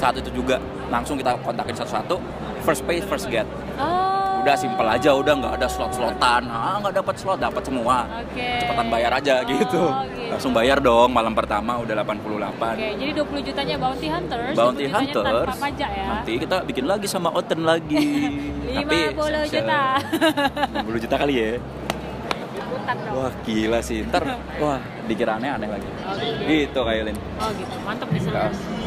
saat 0.00 0.16
itu 0.16 0.30
juga 0.32 0.56
langsung 0.88 1.20
kita 1.20 1.36
kontakin 1.44 1.76
satu-satu 1.76 2.16
first 2.64 2.82
pay 2.88 3.04
first 3.04 3.28
get 3.28 3.44
Oh. 3.76 4.09
Udah 4.40 4.56
simpel 4.56 4.86
aja 4.86 5.10
udah 5.12 5.32
nggak 5.36 5.52
ada 5.60 5.68
slot 5.68 5.92
slotan 5.92 6.42
ah 6.48 6.80
nggak 6.80 6.94
dapat 6.96 7.14
slot 7.14 7.38
dapat 7.38 7.60
semua 7.60 8.08
Oke. 8.24 8.48
cepetan 8.58 8.86
bayar 8.88 9.12
aja 9.12 9.34
gitu. 9.44 9.82
Oh, 9.82 10.00
gitu. 10.08 10.32
langsung 10.32 10.52
bayar 10.52 10.80
dong 10.80 11.12
malam 11.12 11.32
pertama 11.32 11.76
udah 11.76 11.92
88 12.00 12.16
Oke, 12.16 12.88
jadi 12.96 13.12
20 13.12 13.44
jutanya 13.44 13.76
Bounty 13.76 14.08
Hunters, 14.08 14.54
Bounty 14.56 14.84
20 14.84 14.88
jutanya 14.88 14.96
Hunters 14.96 15.44
tanpa 15.44 15.54
pajak 15.60 15.90
ya. 15.90 16.04
nanti 16.08 16.32
kita 16.38 16.56
bikin 16.64 16.84
lagi 16.84 17.06
sama 17.06 17.28
Oten 17.30 17.60
lagi 17.62 18.00
50 18.80 19.52
juta. 19.52 19.80
50 20.88 21.04
juta 21.04 21.16
kali 21.16 21.34
ya 21.36 21.50
Dong. 22.96 23.14
wah 23.14 23.32
gila 23.42 23.78
sih 23.80 24.02
ntar 24.04 24.22
wah 24.58 24.78
dikira 25.06 25.36
aneh-aneh 25.36 25.68
lagi 25.68 25.88
Oh, 26.00 26.14
gitu. 26.18 26.42
gitu 26.46 26.80
kayak 26.82 27.02
Lin 27.06 27.16
Oh 27.38 27.50
gitu, 27.54 27.74
mantap 27.82 28.08
nih 28.10 28.20
seru. 28.20 28.36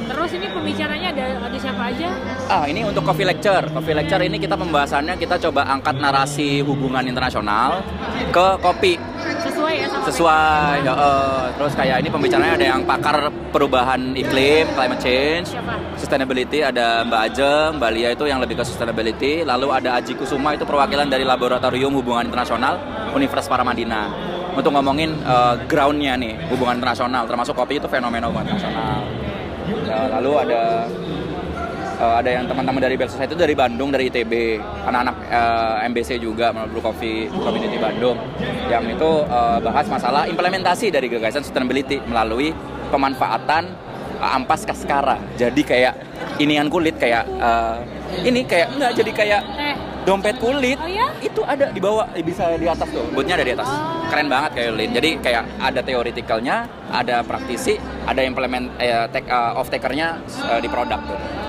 Terus 0.04 0.32
ini 0.36 0.48
pembicaranya 0.48 1.08
ada 1.10 1.26
ada 1.42 1.58
siapa 1.58 1.84
aja? 1.88 2.08
Ah, 2.46 2.64
ini 2.68 2.84
untuk 2.84 3.02
coffee 3.02 3.24
lecture. 3.24 3.64
Coffee 3.72 3.96
lecture 3.96 4.20
ini 4.20 4.36
kita 4.36 4.54
pembahasannya 4.54 5.16
kita 5.16 5.40
coba 5.40 5.64
angkat 5.66 5.96
narasi 5.98 6.60
hubungan 6.60 7.08
internasional 7.08 7.80
ke 8.30 8.48
kopi. 8.60 9.00
Sesuai 9.64 9.80
ya 9.80 9.88
sama 9.88 10.04
sesuai 10.12 10.76
ya, 10.84 10.92
eh, 10.92 11.46
terus 11.56 11.74
kayak 11.80 11.98
ini 12.04 12.10
pembicaranya 12.12 12.54
ada 12.60 12.66
yang 12.76 12.82
pakar 12.84 13.32
perubahan 13.56 14.12
iklim 14.12 14.68
climate 14.76 15.00
change 15.00 15.56
Siapa? 15.56 15.80
sustainability 15.96 16.60
ada 16.60 17.08
Mbak 17.08 17.22
Ajeng 17.32 17.70
Mbak 17.80 17.92
Lia 17.96 18.10
itu 18.12 18.28
yang 18.28 18.44
lebih 18.44 18.60
ke 18.60 18.64
sustainability 18.68 19.48
lalu 19.48 19.72
ada 19.72 19.96
Aji 20.04 20.20
Kusuma 20.20 20.52
itu 20.52 20.68
perwakilan 20.68 21.08
dari 21.08 21.24
laboratorium 21.24 21.96
hubungan 21.96 22.28
internasional 22.28 22.76
Universitas 23.16 23.48
Paramadina. 23.48 24.12
Untuk 24.52 24.76
ngomongin 24.76 25.16
eh, 25.24 25.56
groundnya 25.64 26.20
nih 26.20 26.44
hubungan 26.52 26.84
internasional 26.84 27.24
termasuk 27.24 27.56
kopi 27.56 27.80
itu 27.80 27.88
fenomena 27.88 28.28
hubungan 28.28 28.52
internasional. 28.52 29.00
Ya, 29.88 30.12
lalu 30.20 30.32
ada 30.44 30.92
eh, 32.00 32.16
ada 32.20 32.30
yang 32.30 32.46
teman-teman 32.50 32.82
dari 32.82 32.96
Bell 32.98 33.10
Society 33.10 33.36
itu 33.36 33.42
dari 33.42 33.56
Bandung 33.58 33.90
dari 33.94 34.10
ITB 34.10 34.60
anak-anak 34.88 35.16
eh, 35.30 35.88
MBC 35.90 36.22
juga 36.22 36.54
Blue 36.54 36.82
Coffee 36.84 37.30
Community 37.30 37.78
Bandung. 37.78 38.18
Yang 38.70 38.98
itu 38.98 39.10
eh, 39.28 39.58
bahas 39.62 39.86
masalah 39.90 40.24
implementasi 40.30 40.90
dari 40.94 41.08
gagasan 41.10 41.44
sustainability 41.46 42.02
melalui 42.06 42.54
pemanfaatan 42.90 43.74
eh, 44.22 44.36
ampas 44.38 44.66
kaskara. 44.66 45.20
Jadi 45.38 45.62
kayak 45.66 45.94
inian 46.42 46.70
kulit 46.70 46.98
kayak 46.98 47.26
eh, 47.28 47.78
ini 48.30 48.46
kayak 48.46 48.68
enggak 48.78 48.92
jadi 48.98 49.12
kayak 49.12 49.42
dompet 50.04 50.36
kulit. 50.38 50.78
Oh 50.78 50.88
ya? 50.88 51.10
itu 51.24 51.42
ada 51.48 51.72
di 51.72 51.80
bawah 51.80 52.06
bisa 52.22 52.54
di 52.60 52.68
atas 52.68 52.88
tuh 52.92 53.04
bootnya 53.16 53.40
ada 53.40 53.46
di 53.48 53.54
atas. 53.56 53.70
Keren 54.12 54.28
banget 54.30 54.52
kayak 54.54 54.72
Lin 54.78 54.92
jadi 54.94 55.10
kayak 55.18 55.44
ada 55.58 55.80
teoretikalnya 55.82 56.56
ada 56.94 57.26
praktisi 57.26 57.80
ada 58.06 58.22
implement 58.22 58.70
eh, 58.78 59.08
take, 59.10 59.26
eh, 59.26 59.60
off 59.60 59.72
takernya 59.72 60.22
eh, 60.54 60.60
di 60.62 60.70
produk 60.70 61.02
tuh 61.02 61.43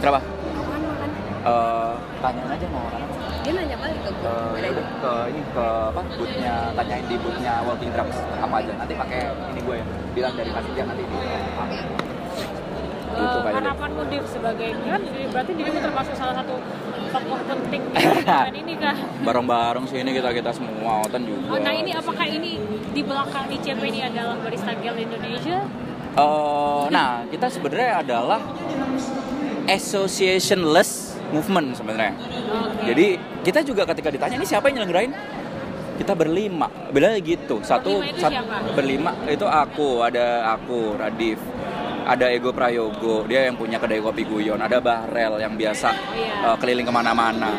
kenapa 0.00 0.20
Apaan 0.20 0.80
makan? 0.82 1.08
Eh, 1.40 1.92
tanyain 2.20 2.50
aja 2.50 2.66
mau 2.68 2.82
orang 2.84 3.00
apa 3.00 3.14
Dia 3.40 3.52
nanya 3.54 3.76
balik 3.78 3.98
ke 3.98 4.10
gue. 4.12 4.28
Eh, 4.28 4.58
ya 4.58 4.68
udah 4.70 4.86
ke 4.94 5.12
ini 5.28 5.40
ke 5.46 5.66
apa 5.86 6.00
bootnya 6.10 6.54
tanyain 6.74 7.04
di 7.04 7.16
bootnya 7.16 7.52
Walking 7.64 7.90
Drums 7.90 8.16
apa 8.34 8.54
aja 8.56 8.72
nanti 8.74 8.94
pakai 8.94 9.20
ini 9.46 9.60
gue 9.60 9.76
ya 9.76 9.84
bilang 10.10 10.32
dari 10.34 10.50
kasih 10.50 10.72
dia 10.74 10.84
nanti 10.84 11.02
di 11.02 11.16
gitu 11.16 11.28
Eh, 13.10 13.26
kayak 13.42 13.42
gitu. 13.42 13.58
harapanmu 13.58 14.02
Div 14.06 14.24
sebagai 14.24 14.70
kan 14.78 15.00
berarti 15.02 15.52
dirimu 15.52 15.78
termasuk 15.82 16.14
salah 16.14 16.34
satu 16.36 16.54
tokoh 17.10 17.40
penting 17.42 17.82
di 17.90 18.60
ini 18.62 18.74
kah? 18.78 18.94
bareng-bareng 19.20 19.84
sini 19.84 20.14
kita 20.14 20.30
kita 20.30 20.50
semua 20.52 21.02
Otan 21.02 21.26
juga 21.26 21.50
Oh, 21.50 21.58
nah 21.58 21.74
ini 21.74 21.90
apakah 21.90 22.22
ini 22.22 22.62
di 22.88 23.02
belakang 23.02 23.50
ICP 23.50 23.82
ini 23.82 24.00
adalah 24.04 24.38
barista 24.38 24.70
Guild 24.74 24.94
Indonesia? 24.96 25.58
Eh, 26.12 26.82
nah, 26.88 27.22
kita 27.26 27.46
sebenarnya 27.46 27.98
adalah 27.98 28.38
associationless 29.70 31.14
movement 31.30 31.78
sebenarnya. 31.78 32.18
Jadi 32.82 33.06
kita 33.46 33.62
juga 33.62 33.86
ketika 33.86 34.10
ditanya 34.10 34.34
ini 34.34 34.46
siapa 34.46 34.66
yang 34.66 34.82
nyelenggarain, 34.82 35.14
kita 35.94 36.12
berlima, 36.18 36.66
beda 36.90 37.14
gitu. 37.22 37.62
Satu, 37.62 38.02
Berlima 38.02 38.10
itu 38.10 38.18
sat- 38.18 38.34
siapa? 38.34 38.56
berlima 38.74 39.12
itu 39.30 39.46
aku, 39.46 40.02
ada 40.02 40.58
aku, 40.58 40.98
Radif, 40.98 41.38
ada 42.02 42.26
Ego 42.32 42.50
Prayogo, 42.50 43.22
dia 43.30 43.46
yang 43.46 43.54
punya 43.54 43.78
kedai 43.78 44.02
kopi 44.02 44.26
Guyon, 44.26 44.58
ada 44.58 44.82
Bahrel 44.82 45.38
yang 45.38 45.54
biasa 45.54 45.94
iya. 46.18 46.50
eh, 46.50 46.56
keliling 46.58 46.88
ke 46.88 46.92
mana-mana. 46.92 47.52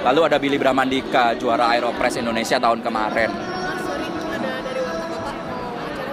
Lalu 0.00 0.20
ada 0.32 0.40
Billy 0.40 0.56
Bramandika, 0.56 1.36
juara 1.36 1.76
Aeropress 1.76 2.16
Indonesia 2.16 2.56
tahun 2.56 2.80
kemarin. 2.80 3.30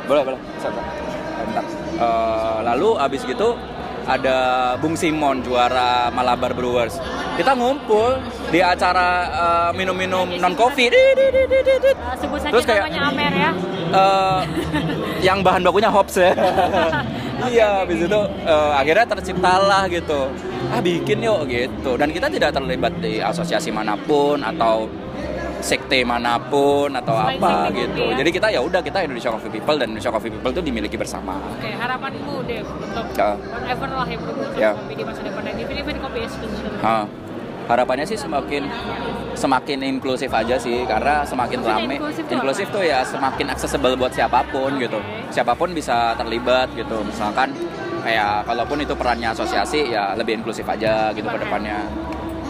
boleh 0.08 0.24
boleh 0.24 0.40
bentar 0.40 1.66
Eh, 1.98 2.60
lalu 2.62 2.94
abis 3.02 3.26
gitu 3.26 3.58
ada 4.08 4.38
Bung 4.80 4.96
Simon 4.96 5.44
juara 5.44 6.08
Malabar 6.10 6.52
Brewers. 6.52 6.96
Kita 7.36 7.54
ngumpul 7.54 8.18
di 8.48 8.60
acara 8.60 9.08
eh, 9.28 9.70
minum-minum 9.76 10.32
non 10.34 10.56
coffee 10.56 10.88
Eh, 10.88 12.16
sebut 12.18 12.40
saja 12.40 12.52
Terus 12.52 12.66
kayak- 12.66 12.88
namanya 12.88 13.02
Amer 13.06 13.34
ya. 13.36 13.52
Eh, 13.90 14.40
yang 15.22 15.44
bahan 15.44 15.62
bakunya 15.62 15.92
hops 15.92 16.18
ya. 16.18 16.32
Iya 17.38 17.86
habis 17.86 18.02
itu 18.02 18.20
eh, 18.44 18.72
akhirnya 18.74 19.06
terciptalah 19.08 19.86
gitu. 19.88 20.26
Ah 20.68 20.82
bikin 20.82 21.22
yuk 21.22 21.46
gitu. 21.46 21.94
Dan 21.94 22.10
kita 22.10 22.28
tidak 22.28 22.50
terlibat 22.50 22.98
di 22.98 23.22
asosiasi 23.22 23.70
mana 23.70 23.94
pun 23.94 24.42
atau 24.42 24.90
sekte 25.60 26.00
mana 26.02 26.38
pun 26.38 26.90
atau 26.92 27.14
Selain 27.16 27.38
apa 27.38 27.74
gitu. 27.74 28.04
Ya? 28.08 28.16
jadi 28.18 28.30
kita 28.30 28.48
ya 28.50 28.62
udah 28.62 28.80
kita 28.80 28.98
Indonesia 29.02 29.30
Coffee 29.30 29.52
People 29.52 29.76
dan 29.76 29.88
Indonesia 29.90 30.12
Coffee 30.12 30.30
People 30.30 30.52
itu 30.52 30.62
dimiliki 30.62 30.96
bersama. 30.96 31.38
Oke, 31.52 31.70
harapanmu 31.70 32.46
Dev 32.46 32.66
untuk 32.68 33.06
Ya. 33.14 33.34
whatever 33.36 33.90
lah 33.92 34.08
yang 34.08 34.22
berhubungan 34.22 34.56
Ya. 34.56 34.72
sama 34.72 34.82
kopi 34.82 34.94
di 34.94 35.04
masa 35.04 35.22
depan 35.22 35.42
dan 35.44 35.56
event-event 35.58 35.98
kopi 36.00 36.20
ya. 36.20 36.30
Ah, 36.80 37.04
harapannya 37.68 38.06
sih 38.06 38.16
semakin 38.16 38.64
semakin 39.34 39.78
inklusif 39.84 40.32
aja 40.32 40.56
sih 40.58 40.82
karena 40.86 41.22
semakin 41.22 41.58
Maksudnya 41.60 41.78
rame. 41.80 41.96
inklusif 41.96 42.24
tuh 42.24 42.36
inklusif 42.36 42.68
tuh 42.72 42.84
ya 42.84 43.00
semakin 43.04 43.46
accessible 43.50 43.94
buat 43.96 44.12
siapa 44.12 44.40
pun 44.50 44.72
gitu. 44.78 44.98
Siapa 45.30 45.54
pun 45.54 45.70
bisa 45.72 46.16
terlibat 46.16 46.70
gitu. 46.74 47.02
Misalkan 47.04 47.54
kayak 48.02 48.46
kalaupun 48.46 48.80
itu 48.80 48.94
perannya 48.94 49.30
asosiasi 49.30 49.92
ya 49.92 50.16
lebih 50.16 50.40
inklusif 50.40 50.64
aja 50.64 51.12
gitu 51.12 51.28
ke 51.28 51.38
depannya. 51.38 51.86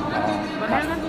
Eh, 0.07 1.06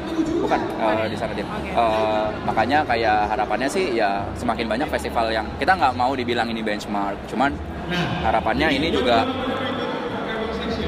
Benar 0.48 0.60
kan? 0.60 0.60
bukan 0.80 0.96
eh, 1.04 1.08
di 1.12 1.18
sana 1.20 1.32
dia 1.36 1.44
Oke. 1.44 1.70
Eh, 1.76 2.26
makanya 2.48 2.78
kayak 2.88 3.18
harapannya 3.30 3.68
sih 3.68 3.84
ya 3.92 4.24
semakin 4.34 4.66
banyak 4.66 4.88
festival 4.88 5.28
yang 5.28 5.46
kita 5.60 5.76
nggak 5.76 5.92
mau 5.94 6.12
dibilang 6.16 6.48
ini 6.48 6.64
benchmark. 6.64 7.16
Cuman 7.28 7.52
harapannya 8.24 8.68
ini 8.72 8.88
juga 8.88 9.28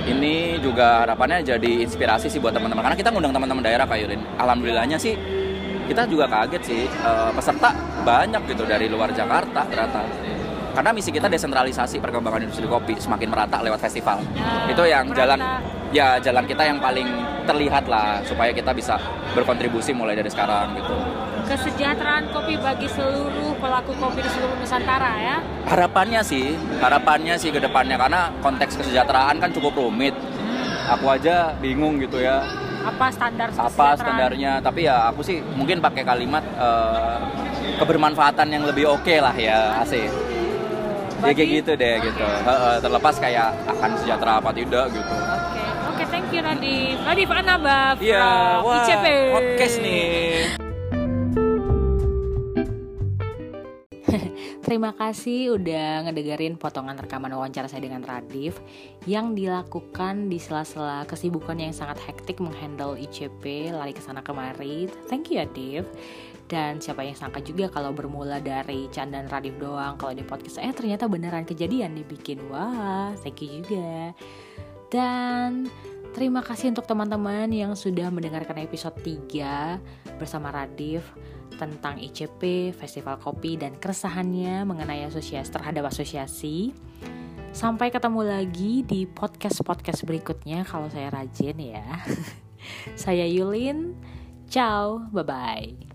ini 0.08 0.58
juga 0.58 1.06
harapannya 1.06 1.44
jadi 1.44 1.70
inspirasi 1.84 2.26
sih 2.32 2.40
buat 2.40 2.56
teman-teman. 2.56 2.82
Karena 2.82 2.98
kita 2.98 3.10
ngundang 3.12 3.36
teman-teman 3.36 3.62
daerah 3.62 3.84
kayak 3.84 4.08
Yulin 4.08 4.22
alhamdulillahnya 4.40 4.96
sih 4.96 5.14
kita 5.86 6.08
juga 6.08 6.24
kaget 6.26 6.62
sih. 6.64 6.82
Eh, 6.88 7.30
peserta 7.36 7.70
banyak 8.00 8.42
gitu 8.48 8.64
dari 8.64 8.88
luar 8.88 9.12
Jakarta 9.12 9.60
ternyata 9.68 10.00
karena 10.70 10.90
misi 10.94 11.10
kita 11.10 11.26
desentralisasi 11.26 11.98
perkembangan 11.98 12.46
industri 12.46 12.66
kopi 12.66 12.94
semakin 12.96 13.28
merata 13.30 13.58
lewat 13.60 13.80
festival. 13.82 14.22
Ya, 14.34 14.70
itu 14.70 14.82
yang 14.86 15.04
merata. 15.10 15.18
jalan 15.18 15.40
ya 15.90 16.06
jalan 16.22 16.44
kita 16.46 16.62
yang 16.62 16.78
paling 16.78 17.06
terlihat 17.44 17.84
lah 17.90 18.22
supaya 18.22 18.54
kita 18.54 18.70
bisa 18.70 18.94
berkontribusi 19.34 19.90
mulai 19.90 20.14
dari 20.14 20.30
sekarang 20.30 20.78
gitu. 20.78 20.94
Kesejahteraan 21.50 22.30
kopi 22.30 22.54
bagi 22.62 22.86
seluruh 22.86 23.58
pelaku 23.58 23.90
kopi 23.98 24.22
di 24.22 24.30
seluruh 24.30 24.54
Nusantara 24.54 25.12
ya. 25.18 25.36
harapannya 25.66 26.22
sih 26.22 26.54
harapannya 26.78 27.34
sih 27.34 27.50
ke 27.50 27.58
depannya 27.58 27.98
karena 27.98 28.30
konteks 28.38 28.78
kesejahteraan 28.78 29.42
kan 29.42 29.50
cukup 29.50 29.74
rumit. 29.74 30.14
Aku 30.90 31.10
aja 31.10 31.54
bingung 31.58 31.98
gitu 31.98 32.22
ya. 32.22 32.42
Apa 32.80 33.12
standar 33.12 33.50
apa 33.52 33.98
standarnya? 33.98 34.62
Tapi 34.62 34.86
ya 34.86 35.10
aku 35.10 35.26
sih 35.26 35.42
mungkin 35.42 35.82
pakai 35.82 36.06
kalimat 36.06 36.42
eh, 36.54 37.18
kebermanfaatan 37.82 38.48
yang 38.50 38.64
lebih 38.66 38.86
oke 38.86 39.14
lah 39.18 39.34
ya 39.34 39.82
ya 41.20 41.32
kayak 41.36 41.50
gitu 41.60 41.72
deh 41.76 41.94
gitu. 42.00 42.24
Heeh, 42.24 42.74
terlepas 42.80 43.14
kayak 43.20 43.48
akan 43.68 43.90
sejahtera 44.00 44.32
apa 44.40 44.50
tidak 44.56 44.86
gitu. 44.92 45.14
Oke, 45.14 45.62
oke, 45.92 46.04
thank 46.08 46.28
you 46.32 46.40
Radif. 46.40 46.96
Radif 47.04 47.28
Anaba 47.28 47.96
from 47.96 48.06
iya 48.06 48.60
wah 48.64 48.84
ICP. 48.84 49.06
podcast 49.34 49.76
nih 49.84 50.59
Terima 54.70 54.94
kasih 54.94 55.58
udah 55.58 56.06
ngedengerin 56.06 56.54
potongan 56.54 56.94
rekaman 56.94 57.34
wawancara 57.34 57.66
saya 57.66 57.90
dengan 57.90 58.06
Radif 58.06 58.62
yang 59.02 59.34
dilakukan 59.34 60.30
di 60.30 60.38
sela-sela 60.38 61.02
kesibukan 61.10 61.58
yang 61.58 61.74
sangat 61.74 61.98
hektik 62.06 62.38
menghandle 62.38 62.94
ICP 62.94 63.74
lari 63.74 63.90
ke 63.90 63.98
sana 63.98 64.22
kemari. 64.22 64.86
Thank 65.10 65.34
you 65.34 65.42
ya 65.42 65.50
Div. 65.50 65.90
Dan 66.46 66.78
siapa 66.78 67.02
yang 67.02 67.18
sangka 67.18 67.42
juga 67.42 67.66
kalau 67.66 67.90
bermula 67.90 68.38
dari 68.38 68.86
Candaan 68.94 69.26
Radif 69.26 69.58
doang 69.58 69.98
kalau 69.98 70.14
di 70.14 70.22
podcast 70.22 70.62
eh 70.62 70.70
ternyata 70.70 71.10
beneran 71.10 71.42
kejadian 71.42 71.98
dibikin. 71.98 72.38
Wah, 72.46 73.10
thank 73.26 73.42
you 73.42 73.66
juga. 73.66 74.14
Dan 74.86 75.66
terima 76.14 76.46
kasih 76.46 76.70
untuk 76.70 76.86
teman-teman 76.86 77.50
yang 77.50 77.74
sudah 77.74 78.06
mendengarkan 78.14 78.62
episode 78.62 78.94
3 79.02 80.14
bersama 80.14 80.54
Radif 80.54 81.02
tentang 81.58 81.98
ICP, 81.98 82.70
Festival 82.76 83.18
Kopi, 83.18 83.58
dan 83.58 83.74
keresahannya 83.78 84.62
mengenai 84.68 85.06
asosiasi 85.08 85.50
terhadap 85.50 85.90
asosiasi. 85.90 86.74
Sampai 87.50 87.90
ketemu 87.90 88.22
lagi 88.22 88.86
di 88.86 89.10
podcast-podcast 89.10 90.06
berikutnya 90.06 90.62
kalau 90.62 90.86
saya 90.86 91.10
rajin 91.10 91.58
ya. 91.58 91.86
saya 92.94 93.26
Yulin, 93.26 93.98
ciao, 94.46 95.02
bye-bye. 95.10 95.89